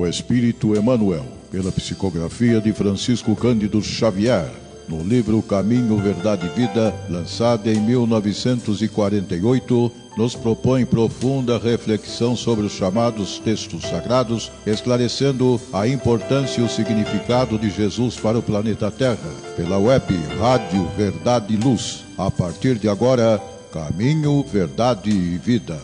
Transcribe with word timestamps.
O 0.00 0.06
Espírito 0.06 0.74
Emmanuel, 0.74 1.26
pela 1.52 1.70
psicografia 1.70 2.58
de 2.58 2.72
Francisco 2.72 3.36
Cândido 3.36 3.82
Xavier, 3.82 4.50
no 4.88 5.02
livro 5.02 5.42
Caminho, 5.42 5.98
Verdade 5.98 6.46
e 6.46 6.48
Vida, 6.58 6.94
lançado 7.10 7.68
em 7.68 7.78
1948, 7.78 9.92
nos 10.16 10.34
propõe 10.34 10.86
profunda 10.86 11.58
reflexão 11.58 12.34
sobre 12.34 12.64
os 12.64 12.72
chamados 12.72 13.38
textos 13.40 13.82
sagrados, 13.82 14.50
esclarecendo 14.66 15.60
a 15.70 15.86
importância 15.86 16.62
e 16.62 16.64
o 16.64 16.68
significado 16.70 17.58
de 17.58 17.68
Jesus 17.68 18.16
para 18.16 18.38
o 18.38 18.42
planeta 18.42 18.90
Terra, 18.90 19.18
pela 19.54 19.76
web 19.76 20.16
Rádio 20.38 20.88
Verdade 20.96 21.52
e 21.52 21.58
Luz. 21.58 22.06
A 22.16 22.30
partir 22.30 22.78
de 22.78 22.88
agora, 22.88 23.38
Caminho, 23.70 24.42
Verdade 24.50 25.10
e 25.10 25.36
Vida. 25.36 25.78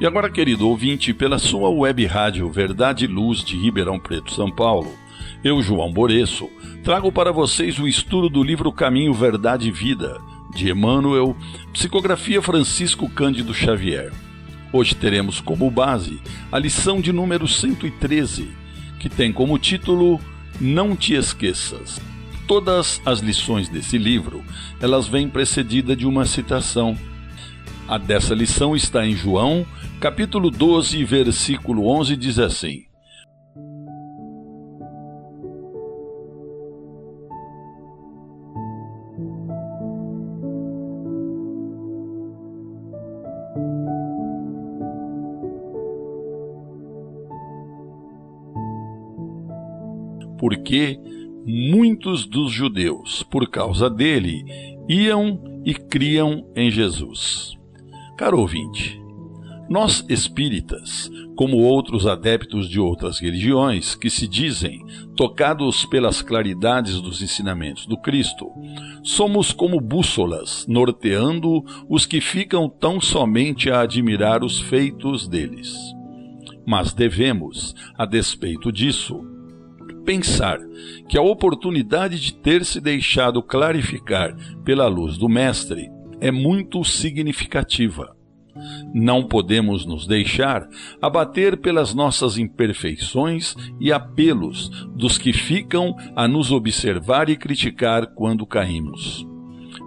E 0.00 0.06
agora, 0.06 0.30
querido 0.30 0.68
ouvinte, 0.68 1.12
pela 1.12 1.40
sua 1.40 1.68
web 1.70 2.06
rádio 2.06 2.48
Verdade 2.48 3.04
e 3.04 3.08
Luz 3.08 3.42
de 3.42 3.56
Ribeirão 3.56 3.98
Preto, 3.98 4.32
São 4.32 4.48
Paulo, 4.48 4.94
eu, 5.42 5.60
João 5.60 5.92
Boreço, 5.92 6.48
trago 6.84 7.10
para 7.10 7.32
vocês 7.32 7.80
o 7.80 7.88
estudo 7.88 8.28
do 8.28 8.40
livro 8.40 8.70
Caminho, 8.70 9.12
Verdade 9.12 9.66
e 9.66 9.72
Vida, 9.72 10.20
de 10.54 10.70
Emmanuel, 10.70 11.36
psicografia 11.72 12.40
Francisco 12.40 13.10
Cândido 13.10 13.52
Xavier. 13.52 14.12
Hoje 14.72 14.94
teremos 14.94 15.40
como 15.40 15.68
base 15.68 16.20
a 16.52 16.60
lição 16.60 17.00
de 17.00 17.12
número 17.12 17.48
113, 17.48 18.50
que 19.00 19.08
tem 19.08 19.32
como 19.32 19.58
título 19.58 20.20
Não 20.60 20.94
te 20.94 21.14
esqueças. 21.14 22.00
Todas 22.46 23.02
as 23.04 23.18
lições 23.18 23.68
desse 23.68 23.98
livro, 23.98 24.44
elas 24.80 25.08
vêm 25.08 25.28
precedida 25.28 25.96
de 25.96 26.06
uma 26.06 26.24
citação. 26.24 26.96
A 27.88 27.98
dessa 27.98 28.34
lição 28.34 28.76
está 28.76 29.04
em 29.04 29.16
João, 29.16 29.66
capítulo 29.98 30.48
12, 30.48 31.04
versículo 31.04 31.86
11, 31.86 32.16
diz 32.16 32.38
assim: 32.38 32.86
Porque 50.38 50.96
muitos 51.44 52.24
dos 52.24 52.52
judeus, 52.52 53.24
por 53.24 53.50
causa 53.50 53.90
dele, 53.90 54.44
iam 54.88 55.42
e 55.64 55.74
criam 55.74 56.46
em 56.54 56.70
Jesus. 56.70 57.58
Caro 58.16 58.38
ouvinte, 58.38 59.00
nós 59.68 60.02
espíritas, 60.08 61.10
como 61.36 61.58
outros 61.58 62.06
adeptos 62.06 62.68
de 62.70 62.80
outras 62.80 63.20
religiões 63.20 63.94
que 63.94 64.08
se 64.08 64.26
dizem 64.26 64.82
tocados 65.14 65.84
pelas 65.84 66.22
claridades 66.22 67.00
dos 67.02 67.20
ensinamentos 67.20 67.84
do 67.84 67.96
Cristo, 67.98 68.50
somos 69.02 69.52
como 69.52 69.78
bússolas 69.78 70.66
norteando 70.66 71.62
os 71.86 72.06
que 72.06 72.18
ficam 72.20 72.66
tão 72.68 72.98
somente 72.98 73.70
a 73.70 73.80
admirar 73.82 74.42
os 74.42 74.58
feitos 74.58 75.28
deles. 75.28 75.76
Mas 76.66 76.94
devemos, 76.94 77.74
a 77.96 78.06
despeito 78.06 78.72
disso, 78.72 79.22
pensar 80.04 80.58
que 81.10 81.18
a 81.18 81.22
oportunidade 81.22 82.18
de 82.18 82.32
ter 82.32 82.64
se 82.64 82.80
deixado 82.80 83.42
clarificar 83.42 84.34
pela 84.64 84.88
luz 84.88 85.18
do 85.18 85.28
Mestre 85.28 85.90
é 86.20 86.30
muito 86.30 86.82
significativa 86.84 88.17
não 88.92 89.24
podemos 89.24 89.84
nos 89.86 90.06
deixar 90.06 90.68
abater 91.00 91.56
pelas 91.58 91.94
nossas 91.94 92.38
imperfeições 92.38 93.54
e 93.80 93.92
apelos 93.92 94.68
dos 94.94 95.18
que 95.18 95.32
ficam 95.32 95.94
a 96.14 96.26
nos 96.26 96.50
observar 96.50 97.28
e 97.28 97.36
criticar 97.36 98.14
quando 98.14 98.46
caímos. 98.46 99.26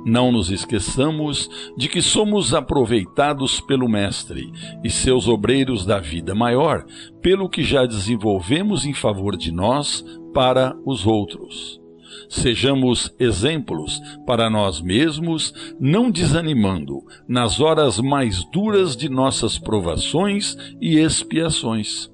Não 0.06 0.32
nos 0.32 0.50
esqueçamos 0.50 1.50
de 1.78 1.88
que 1.88 2.02
somos 2.02 2.54
aproveitados 2.54 3.62
pelo 3.62 3.88
Mestre 3.88 4.52
e 4.84 4.90
seus 4.90 5.28
obreiros 5.28 5.86
da 5.86 6.00
vida 6.00 6.34
maior, 6.34 6.86
pelo 7.22 7.50
que 7.50 7.64
já 7.64 7.86
desenvolvemos 7.86 8.86
em 8.86 8.94
favor 8.94 9.38
de 9.38 9.52
nós 9.52 10.04
para 10.34 10.76
os 10.86 11.06
outros. 11.06 11.81
Sejamos 12.30 13.14
exemplos 13.20 14.02
para 14.26 14.50
nós 14.50 14.82
mesmos, 14.82 15.54
não 15.80 16.10
desanimando 16.10 17.04
nas 17.28 17.60
horas 17.60 18.00
mais 18.00 18.44
duras 18.52 18.96
de 18.96 19.10
nossas 19.10 19.58
provações 19.58 20.58
e 20.80 20.98
expiações. 20.98 22.10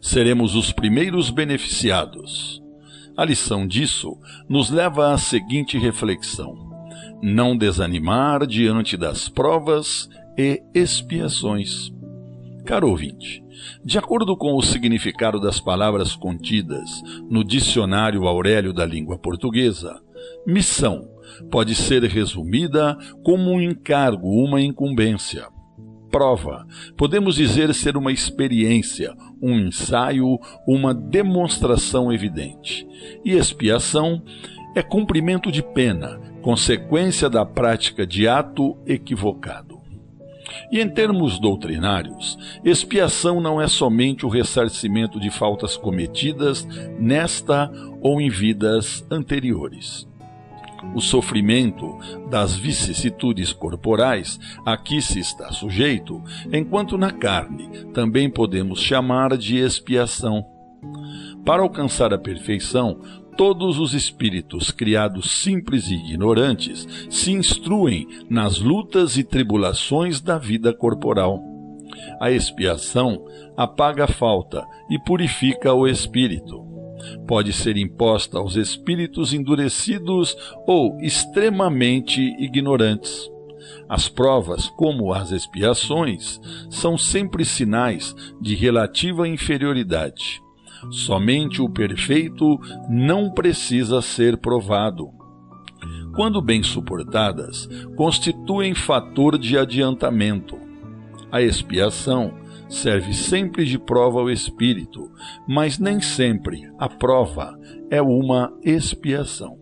Seremos 0.00 0.54
os 0.54 0.72
primeiros 0.72 1.30
beneficiados. 1.30 2.62
A 3.16 3.24
lição 3.24 3.66
disso 3.66 4.16
nos 4.48 4.70
leva 4.70 5.12
à 5.12 5.18
seguinte 5.18 5.78
reflexão: 5.78 6.56
não 7.22 7.56
desanimar 7.56 8.46
diante 8.46 8.96
das 8.96 9.28
provas 9.28 10.08
e 10.38 10.62
expiações. 10.74 11.92
Caro 12.70 12.88
ouvinte, 12.88 13.42
de 13.84 13.98
acordo 13.98 14.36
com 14.36 14.54
o 14.54 14.62
significado 14.62 15.40
das 15.40 15.58
palavras 15.58 16.14
contidas 16.14 17.02
no 17.28 17.42
Dicionário 17.42 18.28
Aurélio 18.28 18.72
da 18.72 18.86
Língua 18.86 19.18
Portuguesa, 19.18 20.00
missão 20.46 21.10
pode 21.50 21.74
ser 21.74 22.04
resumida 22.04 22.96
como 23.24 23.50
um 23.50 23.60
encargo, 23.60 24.28
uma 24.28 24.62
incumbência. 24.62 25.48
Prova, 26.12 26.64
podemos 26.96 27.34
dizer 27.34 27.74
ser 27.74 27.96
uma 27.96 28.12
experiência, 28.12 29.16
um 29.42 29.58
ensaio, 29.58 30.38
uma 30.64 30.94
demonstração 30.94 32.12
evidente. 32.12 32.86
E 33.24 33.32
expiação 33.32 34.22
é 34.76 34.82
cumprimento 34.82 35.50
de 35.50 35.60
pena, 35.60 36.20
consequência 36.40 37.28
da 37.28 37.44
prática 37.44 38.06
de 38.06 38.28
ato 38.28 38.78
equivocado. 38.86 39.69
E 40.70 40.80
em 40.80 40.88
termos 40.88 41.38
doutrinários, 41.38 42.38
expiação 42.64 43.40
não 43.40 43.60
é 43.60 43.68
somente 43.68 44.24
o 44.24 44.28
ressarcimento 44.28 45.18
de 45.20 45.30
faltas 45.30 45.76
cometidas 45.76 46.66
nesta 46.98 47.70
ou 48.00 48.20
em 48.20 48.28
vidas 48.28 49.04
anteriores. 49.10 50.08
O 50.94 51.00
sofrimento 51.00 51.98
das 52.30 52.56
vicissitudes 52.56 53.52
corporais 53.52 54.40
a 54.64 54.76
que 54.76 55.02
se 55.02 55.20
está 55.20 55.52
sujeito, 55.52 56.22
enquanto 56.52 56.96
na 56.96 57.10
carne 57.10 57.68
também 57.92 58.30
podemos 58.30 58.80
chamar 58.80 59.36
de 59.36 59.58
expiação. 59.58 60.44
Para 61.44 61.62
alcançar 61.62 62.14
a 62.14 62.18
perfeição, 62.18 62.98
todos 63.40 63.78
os 63.78 63.94
espíritos 63.94 64.70
criados 64.70 65.30
simples 65.30 65.88
e 65.88 65.94
ignorantes 65.94 66.86
se 67.08 67.32
instruem 67.32 68.06
nas 68.28 68.58
lutas 68.58 69.16
e 69.16 69.24
tribulações 69.24 70.20
da 70.20 70.36
vida 70.36 70.74
corporal. 70.74 71.42
A 72.20 72.30
expiação 72.30 73.24
apaga 73.56 74.04
a 74.04 74.08
falta 74.08 74.62
e 74.90 74.98
purifica 74.98 75.72
o 75.72 75.88
espírito. 75.88 76.62
Pode 77.26 77.54
ser 77.54 77.78
imposta 77.78 78.36
aos 78.36 78.56
espíritos 78.56 79.32
endurecidos 79.32 80.36
ou 80.66 81.00
extremamente 81.00 82.20
ignorantes. 82.38 83.26
As 83.88 84.06
provas, 84.06 84.68
como 84.76 85.14
as 85.14 85.32
expiações, 85.32 86.38
são 86.68 86.98
sempre 86.98 87.46
sinais 87.46 88.14
de 88.38 88.54
relativa 88.54 89.26
inferioridade. 89.26 90.42
Somente 90.90 91.60
o 91.60 91.68
perfeito 91.68 92.58
não 92.88 93.30
precisa 93.30 94.00
ser 94.00 94.38
provado. 94.38 95.10
Quando 96.14 96.42
bem 96.42 96.62
suportadas, 96.62 97.68
constituem 97.96 98.74
fator 98.74 99.38
de 99.38 99.56
adiantamento. 99.56 100.58
A 101.30 101.40
expiação 101.40 102.34
serve 102.68 103.12
sempre 103.12 103.64
de 103.64 103.78
prova 103.78 104.20
ao 104.20 104.30
espírito, 104.30 105.10
mas 105.46 105.78
nem 105.78 106.00
sempre 106.00 106.70
a 106.78 106.88
prova 106.88 107.58
é 107.90 108.00
uma 108.00 108.52
expiação. 108.62 109.58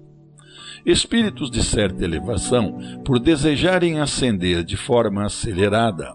Espíritos 0.85 1.51
de 1.51 1.63
certa 1.63 2.05
elevação, 2.05 2.79
por 3.05 3.19
desejarem 3.19 4.01
ascender 4.01 4.65
de 4.65 4.77
forma 4.77 5.25
acelerada, 5.25 6.15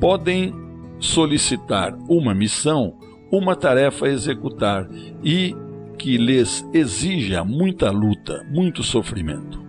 podem 0.00 0.54
solicitar 0.98 1.96
uma 2.08 2.34
missão, 2.34 2.98
uma 3.36 3.56
tarefa 3.56 4.06
a 4.06 4.10
executar 4.10 4.88
e 5.22 5.54
que 5.98 6.16
lhes 6.16 6.64
exija 6.72 7.44
muita 7.44 7.90
luta, 7.90 8.44
muito 8.50 8.82
sofrimento. 8.82 9.62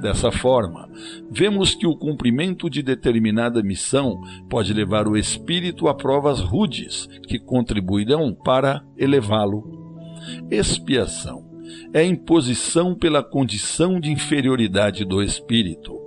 Dessa 0.00 0.32
forma, 0.32 0.88
vemos 1.30 1.74
que 1.74 1.86
o 1.86 1.94
cumprimento 1.94 2.70
de 2.70 2.82
determinada 2.82 3.62
missão 3.62 4.20
pode 4.48 4.72
levar 4.72 5.06
o 5.06 5.16
espírito 5.16 5.88
a 5.88 5.94
provas 5.94 6.40
rudes 6.40 7.06
que 7.28 7.38
contribuirão 7.38 8.32
para 8.32 8.82
elevá-lo. 8.96 10.08
Expiação 10.50 11.44
é 11.92 12.02
imposição 12.02 12.94
pela 12.94 13.22
condição 13.22 14.00
de 14.00 14.10
inferioridade 14.10 15.04
do 15.04 15.22
espírito. 15.22 15.99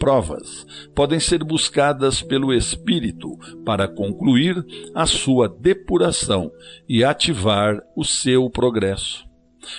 Provas 0.00 0.66
podem 0.94 1.20
ser 1.20 1.44
buscadas 1.44 2.22
pelo 2.22 2.54
espírito 2.54 3.36
para 3.66 3.86
concluir 3.86 4.64
a 4.94 5.04
sua 5.04 5.46
depuração 5.46 6.50
e 6.88 7.04
ativar 7.04 7.82
o 7.94 8.02
seu 8.02 8.48
progresso. 8.48 9.28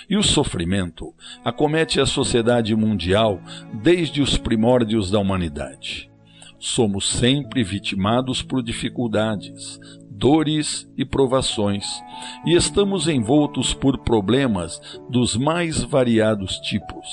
E 0.07 0.15
o 0.15 0.21
sofrimento 0.21 1.11
acomete 1.43 1.99
a 1.99 2.05
sociedade 2.05 2.75
mundial 2.75 3.41
desde 3.81 4.21
os 4.21 4.37
primórdios 4.37 5.09
da 5.09 5.17
humanidade. 5.17 6.11
Somos 6.59 7.09
sempre 7.09 7.63
vitimados 7.63 8.43
por 8.43 8.61
dificuldades, 8.61 9.79
dores 10.21 10.87
e 10.95 11.03
provações, 11.03 11.99
e 12.45 12.53
estamos 12.53 13.07
envoltos 13.07 13.73
por 13.73 13.97
problemas 13.97 14.79
dos 15.09 15.35
mais 15.35 15.81
variados 15.81 16.59
tipos, 16.59 17.07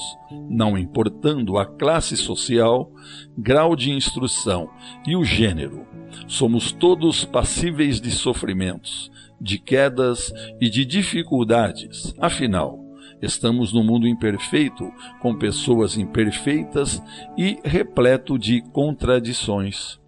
não 0.51 0.77
importando 0.77 1.57
a 1.57 1.65
classe 1.65 2.19
social, 2.19 2.93
grau 3.37 3.75
de 3.75 3.91
instrução 3.91 4.69
e 5.07 5.17
o 5.17 5.25
gênero. 5.25 5.87
Somos 6.27 6.71
todos 6.71 7.25
passíveis 7.25 7.99
de 7.99 8.11
sofrimentos, 8.11 9.11
de 9.41 9.59
quedas 9.59 10.31
e 10.61 10.69
de 10.69 10.85
dificuldades. 10.85 12.15
Afinal, 12.19 12.79
estamos 13.23 13.73
num 13.73 13.85
mundo 13.85 14.07
imperfeito, 14.07 14.93
com 15.19 15.35
pessoas 15.35 15.97
imperfeitas 15.97 17.03
e 17.39 17.59
repleto 17.65 18.39
de 18.39 18.61
contradições. 18.71 19.99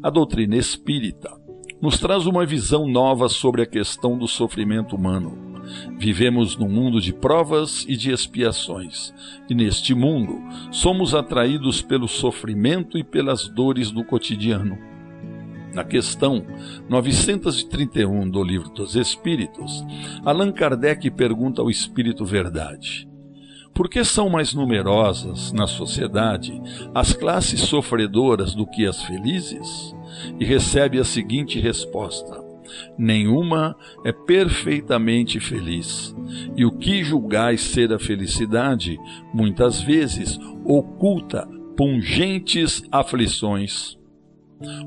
A 0.00 0.08
doutrina 0.08 0.56
espírita 0.56 1.47
nos 1.80 1.98
traz 1.98 2.26
uma 2.26 2.44
visão 2.44 2.88
nova 2.88 3.28
sobre 3.28 3.62
a 3.62 3.66
questão 3.66 4.18
do 4.18 4.26
sofrimento 4.26 4.96
humano. 4.96 5.48
Vivemos 5.98 6.56
num 6.56 6.68
mundo 6.68 7.00
de 7.00 7.12
provas 7.12 7.84
e 7.88 7.96
de 7.96 8.10
expiações, 8.10 9.12
e 9.48 9.54
neste 9.54 9.94
mundo 9.94 10.40
somos 10.72 11.14
atraídos 11.14 11.82
pelo 11.82 12.08
sofrimento 12.08 12.96
e 12.96 13.04
pelas 13.04 13.48
dores 13.48 13.90
do 13.90 14.02
cotidiano. 14.02 14.78
Na 15.74 15.84
questão 15.84 16.44
931 16.88 18.28
do 18.28 18.42
Livro 18.42 18.70
dos 18.70 18.96
Espíritos, 18.96 19.84
Allan 20.24 20.50
Kardec 20.50 21.10
pergunta 21.10 21.60
ao 21.60 21.70
Espírito 21.70 22.24
Verdade: 22.24 23.06
Por 23.74 23.88
que 23.88 24.02
são 24.02 24.30
mais 24.30 24.54
numerosas 24.54 25.52
na 25.52 25.66
sociedade 25.66 26.60
as 26.94 27.12
classes 27.12 27.60
sofredoras 27.60 28.54
do 28.54 28.66
que 28.66 28.86
as 28.86 29.02
felizes? 29.02 29.94
E 30.38 30.44
recebe 30.44 30.98
a 30.98 31.04
seguinte 31.04 31.58
resposta: 31.58 32.42
Nenhuma 32.96 33.76
é 34.04 34.12
perfeitamente 34.12 35.40
feliz. 35.40 36.14
E 36.56 36.64
o 36.64 36.72
que 36.72 37.02
julgais 37.02 37.60
ser 37.60 37.92
a 37.92 37.98
felicidade, 37.98 38.98
muitas 39.32 39.80
vezes 39.80 40.38
oculta 40.64 41.48
pungentes 41.76 42.82
aflições. 42.90 43.96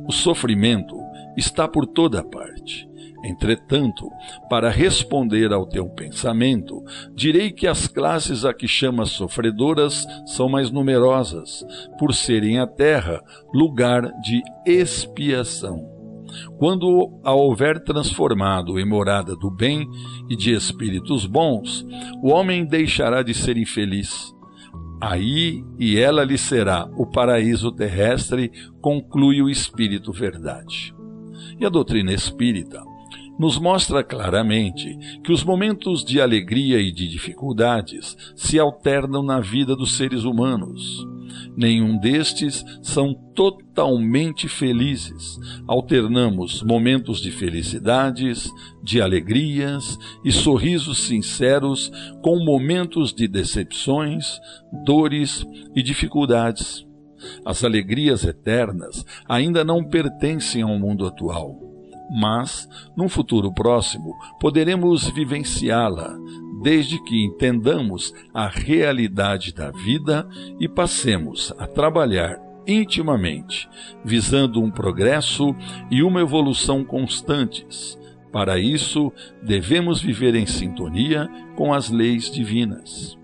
O 0.08 0.12
sofrimento 0.12 0.96
está 1.38 1.68
por 1.68 1.88
toda 1.88 2.24
parte. 2.24 2.91
Entretanto, 3.24 4.10
para 4.50 4.70
responder 4.70 5.54
ao 5.54 5.66
teu 5.66 5.88
pensamento, 5.90 6.84
direi 7.14 7.52
que 7.52 7.68
as 7.68 7.88
classes 7.88 8.46
a 8.46 8.54
que 8.54 8.68
chamas 8.68 9.12
sofredoras 9.12 10.06
são 10.26 10.50
mais 10.50 10.72
numerosas, 10.72 11.64
por 12.00 12.14
serem 12.14 12.60
a 12.60 12.66
terra 12.66 13.22
lugar 13.54 14.12
de 14.22 14.42
expiação. 14.66 15.88
Quando 16.58 17.20
a 17.24 17.34
houver 17.34 17.84
transformado 17.84 18.80
em 18.80 18.88
morada 18.88 19.36
do 19.36 19.52
bem 19.52 19.88
e 20.30 20.36
de 20.36 20.54
espíritos 20.54 21.26
bons, 21.26 21.86
o 22.24 22.30
homem 22.30 22.66
deixará 22.66 23.22
de 23.22 23.34
ser 23.34 23.58
infeliz 23.58 24.34
Aí 25.02 25.66
e 25.80 25.98
ela 25.98 26.24
lhe 26.24 26.38
será 26.38 26.88
o 26.96 27.08
paraíso 27.08 27.72
terrestre, 27.72 28.52
conclui 28.80 29.42
o 29.42 29.50
Espírito 29.50 30.14
Verdade. 30.14 30.94
E 31.60 31.66
a 31.66 31.70
doutrina 31.70 32.14
espírita 32.14 32.84
nos 33.42 33.58
mostra 33.58 34.04
claramente 34.04 34.96
que 35.24 35.32
os 35.32 35.44
momentos 35.44 36.06
de 36.06 36.22
alegria 36.22 36.80
e 36.80 36.92
de 36.92 37.08
dificuldades 37.08 38.16
se 38.36 38.60
alternam 38.60 39.24
na 39.24 39.40
vida 39.40 39.76
dos 39.76 39.98
seres 39.98 40.26
humanos. 40.26 41.04
Nenhum 41.58 41.98
destes 41.98 42.64
são 42.84 43.16
totalmente 43.34 44.48
felizes. 44.48 45.40
Alternamos 45.68 46.62
momentos 46.62 47.20
de 47.20 47.32
felicidades, 47.32 48.48
de 48.84 49.02
alegrias 49.02 49.98
e 50.24 50.32
sorrisos 50.32 51.00
sinceros 51.00 51.92
com 52.22 52.46
momentos 52.46 53.12
de 53.12 53.28
decepções, 53.28 54.40
dores 54.86 55.44
e 55.76 55.82
dificuldades. 55.82 56.86
As 57.44 57.64
alegrias 57.64 58.24
eternas 58.24 59.04
ainda 59.28 59.64
não 59.64 59.84
pertencem 59.84 60.62
ao 60.62 60.78
mundo 60.78 61.08
atual, 61.08 61.71
mas, 62.12 62.68
num 62.96 63.08
futuro 63.08 63.54
próximo, 63.54 64.14
poderemos 64.40 65.08
vivenciá-la, 65.08 66.14
desde 66.62 67.02
que 67.02 67.26
entendamos 67.26 68.14
a 68.34 68.48
realidade 68.48 69.54
da 69.54 69.72
vida 69.72 70.28
e 70.60 70.68
passemos 70.68 71.54
a 71.58 71.66
trabalhar 71.66 72.38
intimamente, 72.68 73.70
visando 74.04 74.62
um 74.62 74.70
progresso 74.70 75.56
e 75.90 76.04
uma 76.04 76.22
evolução 76.22 76.84
constantes. 76.84 77.98
Para 78.32 78.60
isso, 78.60 79.12
devemos 79.42 80.02
viver 80.02 80.36
em 80.36 80.46
sintonia 80.46 81.30
com 81.56 81.74
as 81.74 81.90
leis 81.90 82.30
divinas. 82.30 83.21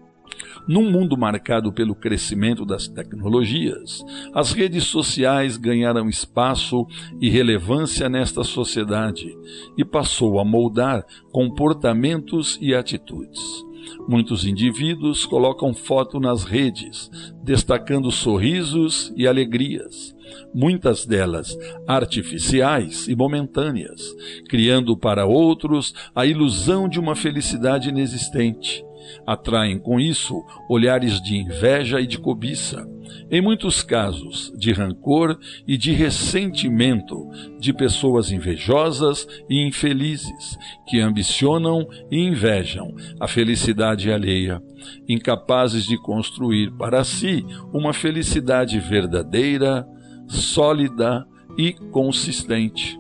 Num 0.68 0.92
mundo 0.92 1.18
marcado 1.18 1.72
pelo 1.72 1.96
crescimento 1.96 2.66
das 2.66 2.90
tecnologias, 2.90 4.04
as 4.34 4.52
redes 4.52 4.84
sociais 4.84 5.56
ganharam 5.56 6.10
espaço 6.10 6.86
e 7.22 7.30
relevância 7.30 8.10
nesta 8.10 8.44
sociedade 8.44 9.34
e 9.78 9.86
passou 9.86 10.40
a 10.40 10.46
moldar 10.46 11.06
comportamentos 11.32 12.58
e 12.62 12.76
atitudes. 12.76 13.66
Muitos 14.10 14.46
indivíduos 14.46 15.26
colocam 15.26 15.74
foto 15.74 16.20
nas 16.20 16.44
redes, 16.44 17.10
destacando 17.42 18.12
sorrisos 18.12 19.14
e 19.16 19.26
alegrias, 19.26 20.14
muitas 20.54 21.06
delas 21.06 21.58
artificiais 21.88 23.08
e 23.08 23.16
momentâneas, 23.16 24.02
criando 24.50 24.98
para 24.98 25.26
outros 25.26 25.94
a 26.14 26.26
ilusão 26.26 26.90
de 26.90 27.00
uma 27.00 27.16
felicidade 27.16 27.88
inexistente 27.88 28.87
Atraem 29.26 29.80
com 29.80 30.00
isso 30.00 30.44
olhares 30.70 31.22
de 31.22 31.38
inveja 31.38 32.00
e 32.00 32.08
de 32.08 32.18
cobiça, 32.18 32.88
em 33.32 33.42
muitos 33.42 33.82
casos 33.82 34.54
de 34.58 34.72
rancor 34.72 35.38
e 35.68 35.78
de 35.78 35.92
ressentimento 35.92 37.30
de 37.60 37.74
pessoas 37.74 38.32
invejosas 38.32 39.28
e 39.50 39.66
infelizes, 39.66 40.58
que 40.88 41.00
ambicionam 41.00 41.88
e 42.12 42.20
invejam 42.20 42.94
a 43.20 43.28
felicidade 43.28 44.12
alheia, 44.12 44.62
incapazes 45.08 45.86
de 45.86 45.98
construir 46.02 46.72
para 46.72 47.04
si 47.04 47.46
uma 47.74 47.94
felicidade 47.94 48.80
verdadeira, 48.80 49.88
sólida 50.28 51.26
e 51.58 51.74
consistente 51.92 53.00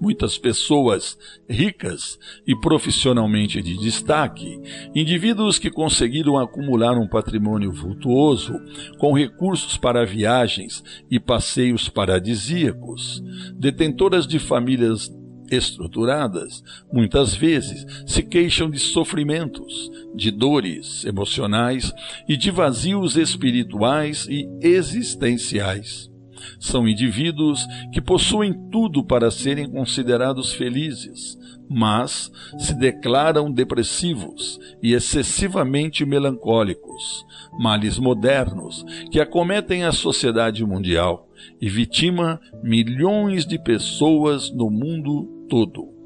muitas 0.00 0.38
pessoas 0.38 1.18
ricas 1.48 2.18
e 2.46 2.56
profissionalmente 2.58 3.60
de 3.60 3.76
destaque, 3.76 4.58
indivíduos 4.94 5.58
que 5.58 5.70
conseguiram 5.70 6.38
acumular 6.38 6.96
um 6.98 7.06
patrimônio 7.06 7.72
vultuoso 7.72 8.54
com 8.98 9.12
recursos 9.12 9.76
para 9.76 10.06
viagens 10.06 10.82
e 11.10 11.20
passeios 11.20 11.88
paradisíacos, 11.88 13.22
detentoras 13.54 14.26
de 14.26 14.38
famílias 14.38 15.10
estruturadas, 15.50 16.62
muitas 16.92 17.34
vezes 17.34 17.84
se 18.06 18.22
queixam 18.22 18.70
de 18.70 18.78
sofrimentos, 18.78 19.90
de 20.14 20.30
dores 20.30 21.04
emocionais 21.04 21.92
e 22.28 22.36
de 22.36 22.50
vazios 22.50 23.16
espirituais 23.16 24.26
e 24.28 24.48
existenciais. 24.60 26.09
São 26.58 26.88
indivíduos 26.88 27.66
que 27.92 28.00
possuem 28.00 28.52
tudo 28.70 29.04
para 29.04 29.30
serem 29.30 29.70
considerados 29.70 30.52
felizes, 30.52 31.38
mas 31.68 32.30
se 32.58 32.74
declaram 32.74 33.50
depressivos 33.50 34.58
e 34.82 34.92
excessivamente 34.92 36.04
melancólicos, 36.04 37.24
males 37.58 37.98
modernos 37.98 38.84
que 39.10 39.20
acometem 39.20 39.84
a 39.84 39.92
sociedade 39.92 40.64
mundial 40.64 41.28
e 41.60 41.68
vitima 41.68 42.40
milhões 42.62 43.46
de 43.46 43.58
pessoas 43.58 44.50
no 44.50 44.68
mundo 44.68 45.46
todo. 45.48 45.99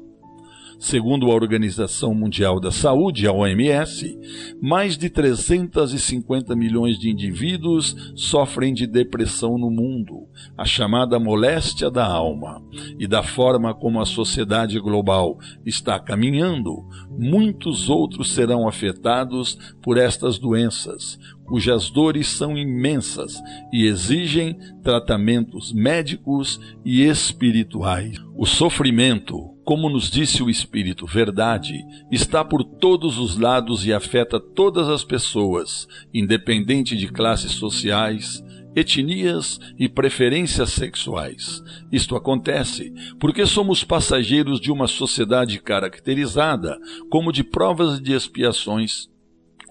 Segundo 0.85 1.31
a 1.31 1.33
Organização 1.33 2.13
Mundial 2.13 2.59
da 2.59 2.69
Saúde, 2.69 3.25
a 3.25 3.33
OMS, 3.33 4.19
mais 4.61 4.95
de 4.95 5.09
350 5.09 6.55
milhões 6.55 6.99
de 6.99 7.09
indivíduos 7.09 8.13
sofrem 8.15 8.71
de 8.71 8.85
depressão 8.85 9.57
no 9.57 9.71
mundo, 9.71 10.27
a 10.55 10.63
chamada 10.63 11.19
moléstia 11.19 11.89
da 11.89 12.05
alma. 12.05 12.63
E 12.99 13.07
da 13.07 13.23
forma 13.23 13.73
como 13.73 13.99
a 13.99 14.05
sociedade 14.05 14.79
global 14.79 15.39
está 15.65 15.99
caminhando, 15.99 16.87
muitos 17.09 17.89
outros 17.89 18.31
serão 18.31 18.67
afetados 18.67 19.57
por 19.81 19.97
estas 19.97 20.37
doenças, 20.37 21.17
cujas 21.47 21.89
dores 21.89 22.27
são 22.27 22.55
imensas 22.55 23.41
e 23.73 23.87
exigem 23.87 24.55
tratamentos 24.83 25.73
médicos 25.73 26.61
e 26.85 27.01
espirituais. 27.05 28.23
O 28.35 28.45
sofrimento, 28.45 29.54
como 29.65 29.89
nos 29.89 30.11
disse 30.11 30.43
o 30.43 30.49
Espírito 30.49 31.07
Verdade, 31.07 31.83
está 32.11 32.45
por 32.45 32.63
todos 32.63 33.17
os 33.17 33.35
lados 33.35 33.85
e 33.85 33.91
afeta 33.91 34.39
todas 34.39 34.87
as 34.87 35.03
pessoas, 35.03 35.87
independente 36.13 36.95
de 36.95 37.07
classes 37.07 37.53
sociais, 37.53 38.43
etnias 38.75 39.59
e 39.79 39.89
preferências 39.89 40.69
sexuais. 40.69 41.63
Isto 41.91 42.15
acontece 42.15 42.93
porque 43.19 43.45
somos 43.45 43.83
passageiros 43.83 44.61
de 44.61 44.71
uma 44.71 44.87
sociedade 44.87 45.59
caracterizada 45.59 46.77
como 47.09 47.31
de 47.31 47.43
provas 47.43 47.97
e 47.97 48.03
de 48.03 48.13
expiações 48.13 49.09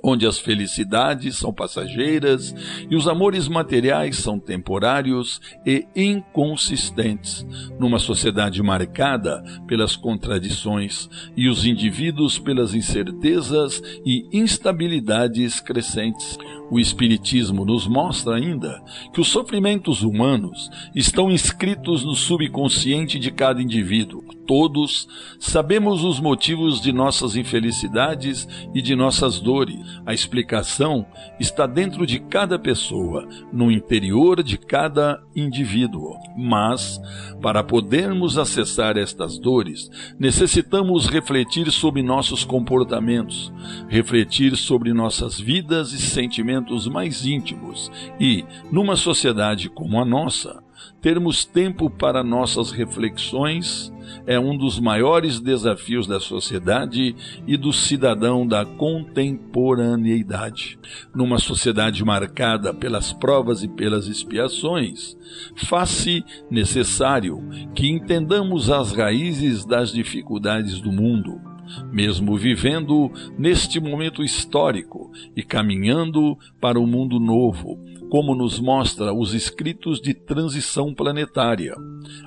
onde 0.05 0.27
as 0.27 0.39
felicidades 0.39 1.39
são 1.39 1.51
passageiras 1.51 2.55
e 2.91 2.95
os 2.95 3.09
amores 3.09 3.49
materiais 3.49 4.19
são 4.19 4.39
temporários 4.39 5.41
e 5.65 5.87
inconsistentes, 5.97 7.47
numa 7.81 7.99
sociedade 7.99 8.63
marcada 8.63 9.43
pelas 9.67 9.97
contradições 9.97 11.09
e 11.35 11.49
os 11.49 11.65
indivíduos 11.65 12.39
pelas 12.39 12.75
incertezas 12.75 13.81
e 14.05 14.29
instabilidades 14.31 15.59
crescentes. 15.59 16.37
O 16.75 16.79
Espiritismo 16.81 17.65
nos 17.65 17.87
mostra 17.87 18.35
ainda 18.35 18.83
que 19.13 19.21
os 19.21 19.29
sofrimentos 19.29 20.03
humanos 20.03 20.69
estão 20.93 21.31
inscritos 21.31 22.03
no 22.03 22.17
subconsciente 22.17 23.17
de 23.17 23.31
cada 23.31 23.63
indivíduo. 23.63 24.25
Todos 24.45 25.07
sabemos 25.39 26.03
os 26.03 26.19
motivos 26.19 26.81
de 26.81 26.93
nossas 26.93 27.37
infelicidades 27.37 28.49
e 28.75 28.83
de 28.83 28.97
nossas 28.97 29.39
dores. 29.39 29.79
A 30.05 30.13
explicação 30.13 31.07
está 31.39 31.65
dentro 31.65 32.05
de 32.05 32.19
cada 32.19 32.59
pessoa, 32.59 33.29
no 33.53 33.71
interior 33.71 34.43
de 34.43 34.59
cada 34.59 35.23
indivíduo. 35.35 36.17
Mas, 36.37 37.01
para 37.41 37.63
podermos 37.63 38.37
acessar 38.37 38.97
estas 38.99 39.39
dores, 39.39 39.89
necessitamos 40.19 41.07
refletir 41.07 41.71
sobre 41.71 42.03
nossos 42.03 42.45
comportamentos, 42.45 43.53
refletir 43.89 44.57
sobre 44.57 44.93
nossas 44.93 45.39
vidas 45.39 45.93
e 45.93 45.99
sentimentos 45.99 46.64
sentimentos 46.65 46.89
mais 46.89 47.27
íntimos 47.27 47.93
e, 48.19 48.43
numa 48.71 48.97
sociedade 48.97 49.69
como 49.69 50.01
a 50.01 50.05
nossa, 50.05 50.63
termos 51.01 51.45
tempo 51.45 51.91
para 51.91 52.25
nossas 52.25 52.73
reflexões 52.73 53.93
é 54.27 54.39
um 54.39 54.57
dos 54.57 54.79
maiores 54.81 55.39
desafios 55.41 56.07
da 56.07 56.19
sociedade 56.21 57.15
e 57.47 57.59
do 57.59 57.73
cidadão 57.73 58.47
da 58.47 58.65
contemporaneidade. 58.65 60.79
Numa 61.15 61.39
sociedade 61.39 62.03
marcada 62.05 62.73
pelas 62.73 63.13
provas 63.13 63.63
e 63.63 63.69
pelas 63.69 64.07
expiações, 64.07 65.15
faz-se 65.57 66.25
necessário 66.51 67.43
que 67.75 67.87
entendamos 67.89 68.71
as 68.71 68.93
raízes 68.93 69.65
das 69.65 69.91
dificuldades 69.93 70.81
do 70.81 70.93
mundo 70.93 71.54
mesmo 71.93 72.37
vivendo 72.37 73.11
neste 73.39 73.81
momento 73.81 74.23
histórico 74.23 75.11
e 75.37 75.43
caminhando 75.43 76.37
para 76.61 76.79
o 76.79 76.85
um 76.85 76.87
mundo 76.87 77.19
novo, 77.19 77.79
como 78.11 78.35
nos 78.35 78.61
mostra 78.61 79.13
os 79.13 79.35
escritos 79.35 80.01
de 80.01 80.15
transição 80.15 80.95
planetária. 80.95 81.75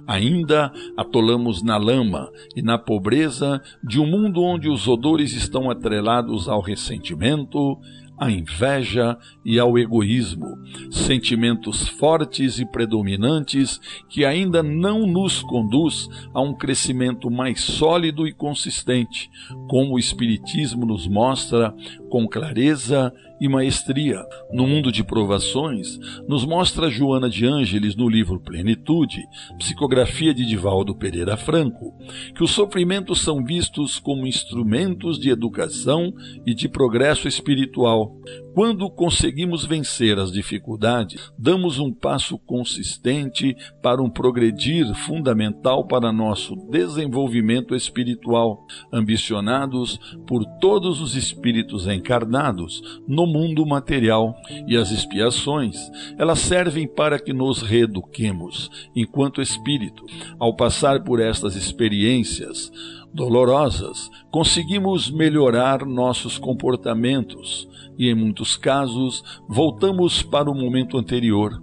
Ainda 0.06 0.72
atolamos 0.98 1.62
na 1.64 1.78
lama 1.78 2.30
e 2.56 2.62
na 2.62 2.78
pobreza 2.78 3.62
de 3.84 4.00
um 4.00 4.06
mundo 4.06 4.42
onde 4.42 4.70
os 4.70 4.88
odores 4.88 5.34
estão 5.34 5.70
atrelados 5.70 6.50
ao 6.50 6.62
ressentimento, 6.62 7.78
à 8.18 8.32
inveja 8.32 9.18
e 9.46 9.60
ao 9.60 9.78
egoísmo, 9.78 10.58
sentimentos 10.90 11.88
fortes 11.88 12.60
e 12.60 12.66
predominantes 12.66 13.80
que 14.10 14.26
ainda 14.26 14.64
não 14.64 15.06
nos 15.06 15.42
conduz 15.44 16.10
a 16.34 16.42
um 16.42 16.54
crescimento 16.54 17.30
mais 17.30 17.62
sólido 17.62 18.28
e 18.28 18.34
consistente, 18.34 19.30
como 19.70 19.96
o 19.96 20.00
Espiritismo 20.00 20.86
nos 20.86 21.08
mostra 21.08 21.74
com 22.10 22.28
clareza 22.28 23.14
e 23.40 23.48
maestria. 23.48 24.24
No 24.52 24.66
mundo 24.66 24.92
de 24.92 25.04
provações, 25.04 26.00
nos 26.28 26.46
mostra 26.46 26.90
Joana 26.90 27.30
de 27.30 27.46
Ângeles 27.46 27.96
no 27.96 28.10
livro 28.10 28.40
Plenitude, 28.40 29.24
psicografia 29.58 30.34
de 30.34 30.46
Divaldo 30.46 30.96
Pereira 30.96 31.38
Franco, 31.38 31.94
que 32.36 32.44
os 32.44 32.52
sofrimentos 32.52 33.22
são 33.22 33.44
vistos 33.44 34.00
como 34.00 34.26
instrumentos 34.26 35.20
de 35.20 35.30
educação 35.30 36.14
e 36.46 36.54
de 36.54 36.68
progresso 36.68 37.28
espiritual. 37.28 38.16
Quando 38.54 38.90
conseguimos 38.90 39.66
vencer 39.66 40.18
as 40.18 40.32
dificuldades, 40.32 41.32
damos 41.38 41.78
um 41.78 41.94
passo 41.94 42.40
consistente 42.40 43.56
para 43.84 44.02
um 44.02 44.10
progredir 44.10 44.96
fundamental 44.96 45.86
para 45.86 46.12
nosso 46.12 46.56
desenvolvimento 46.72 47.76
espiritual, 47.76 48.66
ambicionados 48.92 50.00
por 50.26 50.44
todos 50.60 51.02
os 51.02 51.16
espíritos 51.16 51.88
encarnados 51.98 53.02
no 53.08 53.26
mundo 53.26 53.66
material. 53.66 54.36
E 54.68 54.78
as 54.78 54.92
expiações, 54.92 55.78
elas 56.18 56.40
servem 56.40 56.88
para 56.88 57.20
que 57.20 57.34
nos 57.34 57.62
reeduquemos 57.62 58.70
enquanto 58.96 59.42
espírito. 59.42 60.06
Ao 60.40 60.56
passar 60.56 61.04
por 61.04 61.20
estas 61.20 61.56
experiências 61.56 62.72
dolorosas, 63.14 64.10
conseguimos 64.32 65.10
melhorar 65.10 65.86
nossos 65.86 66.38
comportamentos 66.38 67.68
e, 67.98 68.10
em 68.10 68.16
muitos 68.16 68.56
casos, 68.56 69.24
voltamos 69.50 70.22
para 70.22 70.50
o 70.50 70.56
momento 70.56 70.98
anterior 70.98 71.62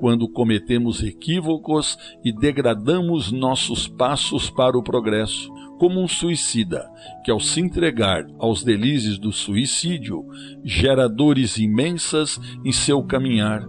quando 0.00 0.28
cometemos 0.28 1.02
equívocos 1.02 1.96
e 2.24 2.32
degradamos 2.32 3.32
nossos 3.32 3.86
passos 3.88 4.50
para 4.50 4.76
o 4.76 4.82
progresso 4.82 5.53
como 5.78 6.00
um 6.00 6.08
suicida, 6.08 6.88
que 7.24 7.30
ao 7.30 7.40
se 7.40 7.60
entregar 7.60 8.26
aos 8.38 8.62
delícias 8.62 9.18
do 9.18 9.32
suicídio, 9.32 10.24
gera 10.64 11.08
dores 11.08 11.58
imensas 11.58 12.40
em 12.64 12.72
seu 12.72 13.02
caminhar. 13.02 13.66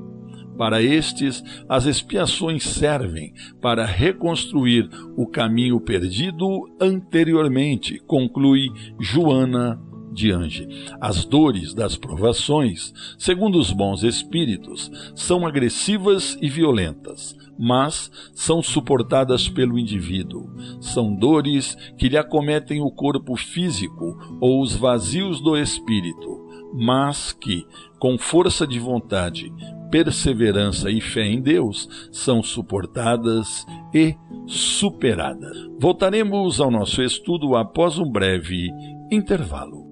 Para 0.57 0.81
estes, 0.81 1.43
as 1.67 1.85
expiações 1.85 2.63
servem 2.63 3.33
para 3.61 3.85
reconstruir 3.85 4.89
o 5.17 5.27
caminho 5.27 5.79
perdido 5.81 6.47
anteriormente, 6.79 7.99
conclui 8.07 8.69
Joana 8.99 9.77
de 10.15 10.31
Ange. 10.31 10.67
As 11.01 11.25
dores 11.25 11.73
das 11.73 11.97
provações, 11.97 12.93
segundo 13.19 13.59
os 13.59 13.71
bons 13.71 14.01
espíritos, 14.03 14.89
são 15.13 15.45
agressivas 15.45 16.37
e 16.41 16.49
violentas, 16.49 17.35
mas 17.57 18.11
são 18.33 18.61
suportadas 18.61 19.47
pelo 19.47 19.79
indivíduo. 19.79 20.49
São 20.79 21.15
dores 21.15 21.75
que 21.97 22.09
lhe 22.09 22.17
acometem 22.17 22.81
o 22.81 22.91
corpo 22.91 23.35
físico 23.35 24.17
ou 24.39 24.61
os 24.61 24.75
vazios 24.75 25.41
do 25.41 25.57
espírito, 25.57 26.45
mas 26.73 27.31
que, 27.31 27.65
com 27.99 28.17
força 28.17 28.67
de 28.67 28.79
vontade, 28.79 29.51
perseverança 29.89 30.91
e 30.91 30.99
fé 30.99 31.25
em 31.25 31.41
Deus, 31.41 32.09
são 32.11 32.43
suportadas 32.43 33.65
e 33.93 34.15
superadas. 34.47 35.57
Voltaremos 35.79 36.59
ao 36.59 36.69
nosso 36.69 37.01
estudo 37.01 37.55
após 37.55 37.97
um 37.97 38.09
breve 38.11 38.69
intervalo. 39.11 39.85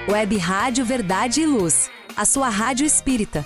Web 0.09 0.37
Rádio 0.37 0.85
Verdade 0.85 1.42
e 1.42 1.47
Luz, 1.47 1.88
a 2.16 2.25
sua 2.25 2.49
rádio 2.49 2.85
espírita. 2.85 3.45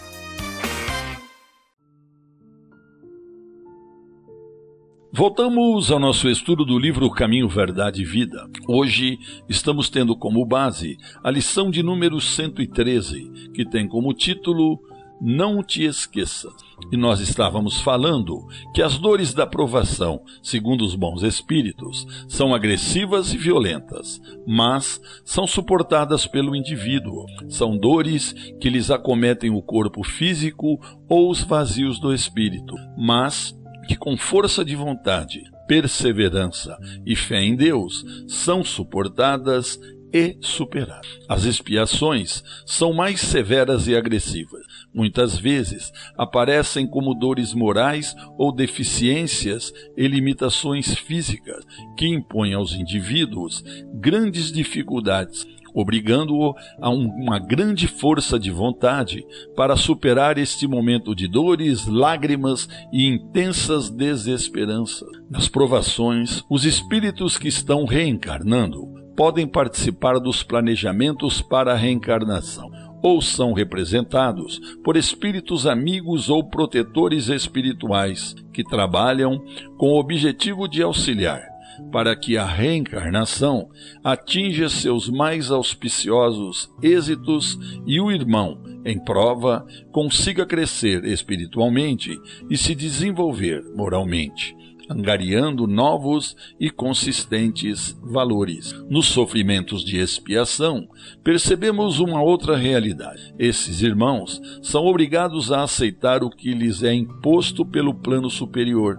Voltamos 5.12 5.90
ao 5.90 5.98
nosso 5.98 6.28
estudo 6.28 6.64
do 6.64 6.78
livro 6.78 7.10
Caminho, 7.10 7.48
Verdade 7.48 8.02
e 8.02 8.04
Vida. 8.04 8.48
Hoje 8.68 9.18
estamos 9.48 9.88
tendo 9.88 10.14
como 10.14 10.44
base 10.44 10.98
a 11.24 11.30
lição 11.30 11.70
de 11.70 11.82
número 11.82 12.20
113, 12.20 13.50
que 13.54 13.64
tem 13.64 13.88
como 13.88 14.12
título 14.12 14.78
não 15.20 15.62
te 15.62 15.84
esqueças. 15.84 16.52
E 16.92 16.96
nós 16.96 17.20
estávamos 17.20 17.80
falando 17.80 18.46
que 18.74 18.82
as 18.82 18.98
dores 18.98 19.32
da 19.32 19.46
provação, 19.46 20.20
segundo 20.42 20.84
os 20.84 20.94
bons 20.94 21.22
espíritos, 21.22 22.06
são 22.28 22.54
agressivas 22.54 23.32
e 23.32 23.36
violentas, 23.36 24.20
mas 24.46 25.00
são 25.24 25.46
suportadas 25.46 26.26
pelo 26.26 26.54
indivíduo. 26.54 27.24
São 27.48 27.76
dores 27.76 28.32
que 28.60 28.68
lhes 28.68 28.90
acometem 28.90 29.50
o 29.50 29.62
corpo 29.62 30.04
físico 30.04 30.80
ou 31.08 31.30
os 31.30 31.42
vazios 31.42 31.98
do 31.98 32.12
espírito, 32.12 32.74
mas 32.96 33.56
que 33.88 33.96
com 33.96 34.16
força 34.16 34.64
de 34.64 34.74
vontade, 34.74 35.42
perseverança 35.66 36.76
e 37.04 37.14
fé 37.16 37.42
em 37.42 37.54
Deus 37.56 38.04
são 38.28 38.64
suportadas 38.64 39.78
e 40.12 40.36
superadas. 40.40 41.06
As 41.28 41.44
expiações 41.44 42.42
são 42.64 42.92
mais 42.92 43.20
severas 43.20 43.86
e 43.88 43.96
agressivas 43.96 44.66
muitas 44.96 45.38
vezes 45.38 45.92
aparecem 46.16 46.86
como 46.86 47.14
dores 47.14 47.52
morais 47.52 48.16
ou 48.38 48.50
deficiências 48.50 49.70
e 49.94 50.08
limitações 50.08 50.94
físicas 50.94 51.62
que 51.98 52.08
impõem 52.08 52.54
aos 52.54 52.72
indivíduos 52.72 53.62
grandes 53.92 54.50
dificuldades, 54.50 55.46
obrigando-o 55.74 56.54
a 56.80 56.88
um, 56.88 57.08
uma 57.08 57.38
grande 57.38 57.86
força 57.86 58.38
de 58.38 58.50
vontade 58.50 59.22
para 59.54 59.76
superar 59.76 60.38
este 60.38 60.66
momento 60.66 61.14
de 61.14 61.28
dores, 61.28 61.86
lágrimas 61.86 62.66
e 62.90 63.06
intensas 63.06 63.90
desesperanças. 63.90 65.06
Nas 65.28 65.46
provações, 65.46 66.42
os 66.48 66.64
espíritos 66.64 67.36
que 67.36 67.48
estão 67.48 67.84
reencarnando 67.84 69.05
podem 69.16 69.46
participar 69.46 70.18
dos 70.18 70.42
planejamentos 70.42 71.40
para 71.40 71.72
a 71.72 71.76
reencarnação 71.76 72.70
ou 73.02 73.20
são 73.22 73.52
representados 73.52 74.58
por 74.82 74.96
espíritos 74.96 75.66
amigos 75.66 76.28
ou 76.28 76.44
protetores 76.44 77.28
espirituais 77.28 78.34
que 78.52 78.64
trabalham 78.64 79.42
com 79.76 79.92
o 79.92 79.98
objetivo 79.98 80.68
de 80.68 80.82
auxiliar 80.82 81.56
para 81.92 82.16
que 82.16 82.36
a 82.36 82.44
reencarnação 82.44 83.68
atinja 84.02 84.68
seus 84.68 85.08
mais 85.08 85.50
auspiciosos 85.50 86.70
êxitos 86.82 87.58
e 87.86 88.00
o 88.00 88.10
irmão, 88.10 88.58
em 88.84 88.98
prova, 88.98 89.66
consiga 89.92 90.46
crescer 90.46 91.04
espiritualmente 91.04 92.18
e 92.48 92.56
se 92.56 92.74
desenvolver 92.74 93.62
moralmente 93.74 94.56
angariando 94.88 95.66
novos 95.66 96.36
e 96.58 96.70
consistentes 96.70 97.96
valores. 98.02 98.72
Nos 98.88 99.06
sofrimentos 99.06 99.84
de 99.84 99.98
expiação, 99.98 100.88
percebemos 101.22 101.98
uma 101.98 102.22
outra 102.22 102.56
realidade. 102.56 103.34
Esses 103.38 103.82
irmãos 103.82 104.40
são 104.62 104.84
obrigados 104.86 105.50
a 105.52 105.62
aceitar 105.62 106.22
o 106.22 106.30
que 106.30 106.52
lhes 106.52 106.82
é 106.82 106.94
imposto 106.94 107.64
pelo 107.64 107.94
plano 107.94 108.30
superior. 108.30 108.98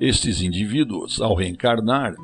Estes 0.00 0.42
indivíduos, 0.42 1.20
ao 1.20 1.34
reencarnar, 1.34 2.14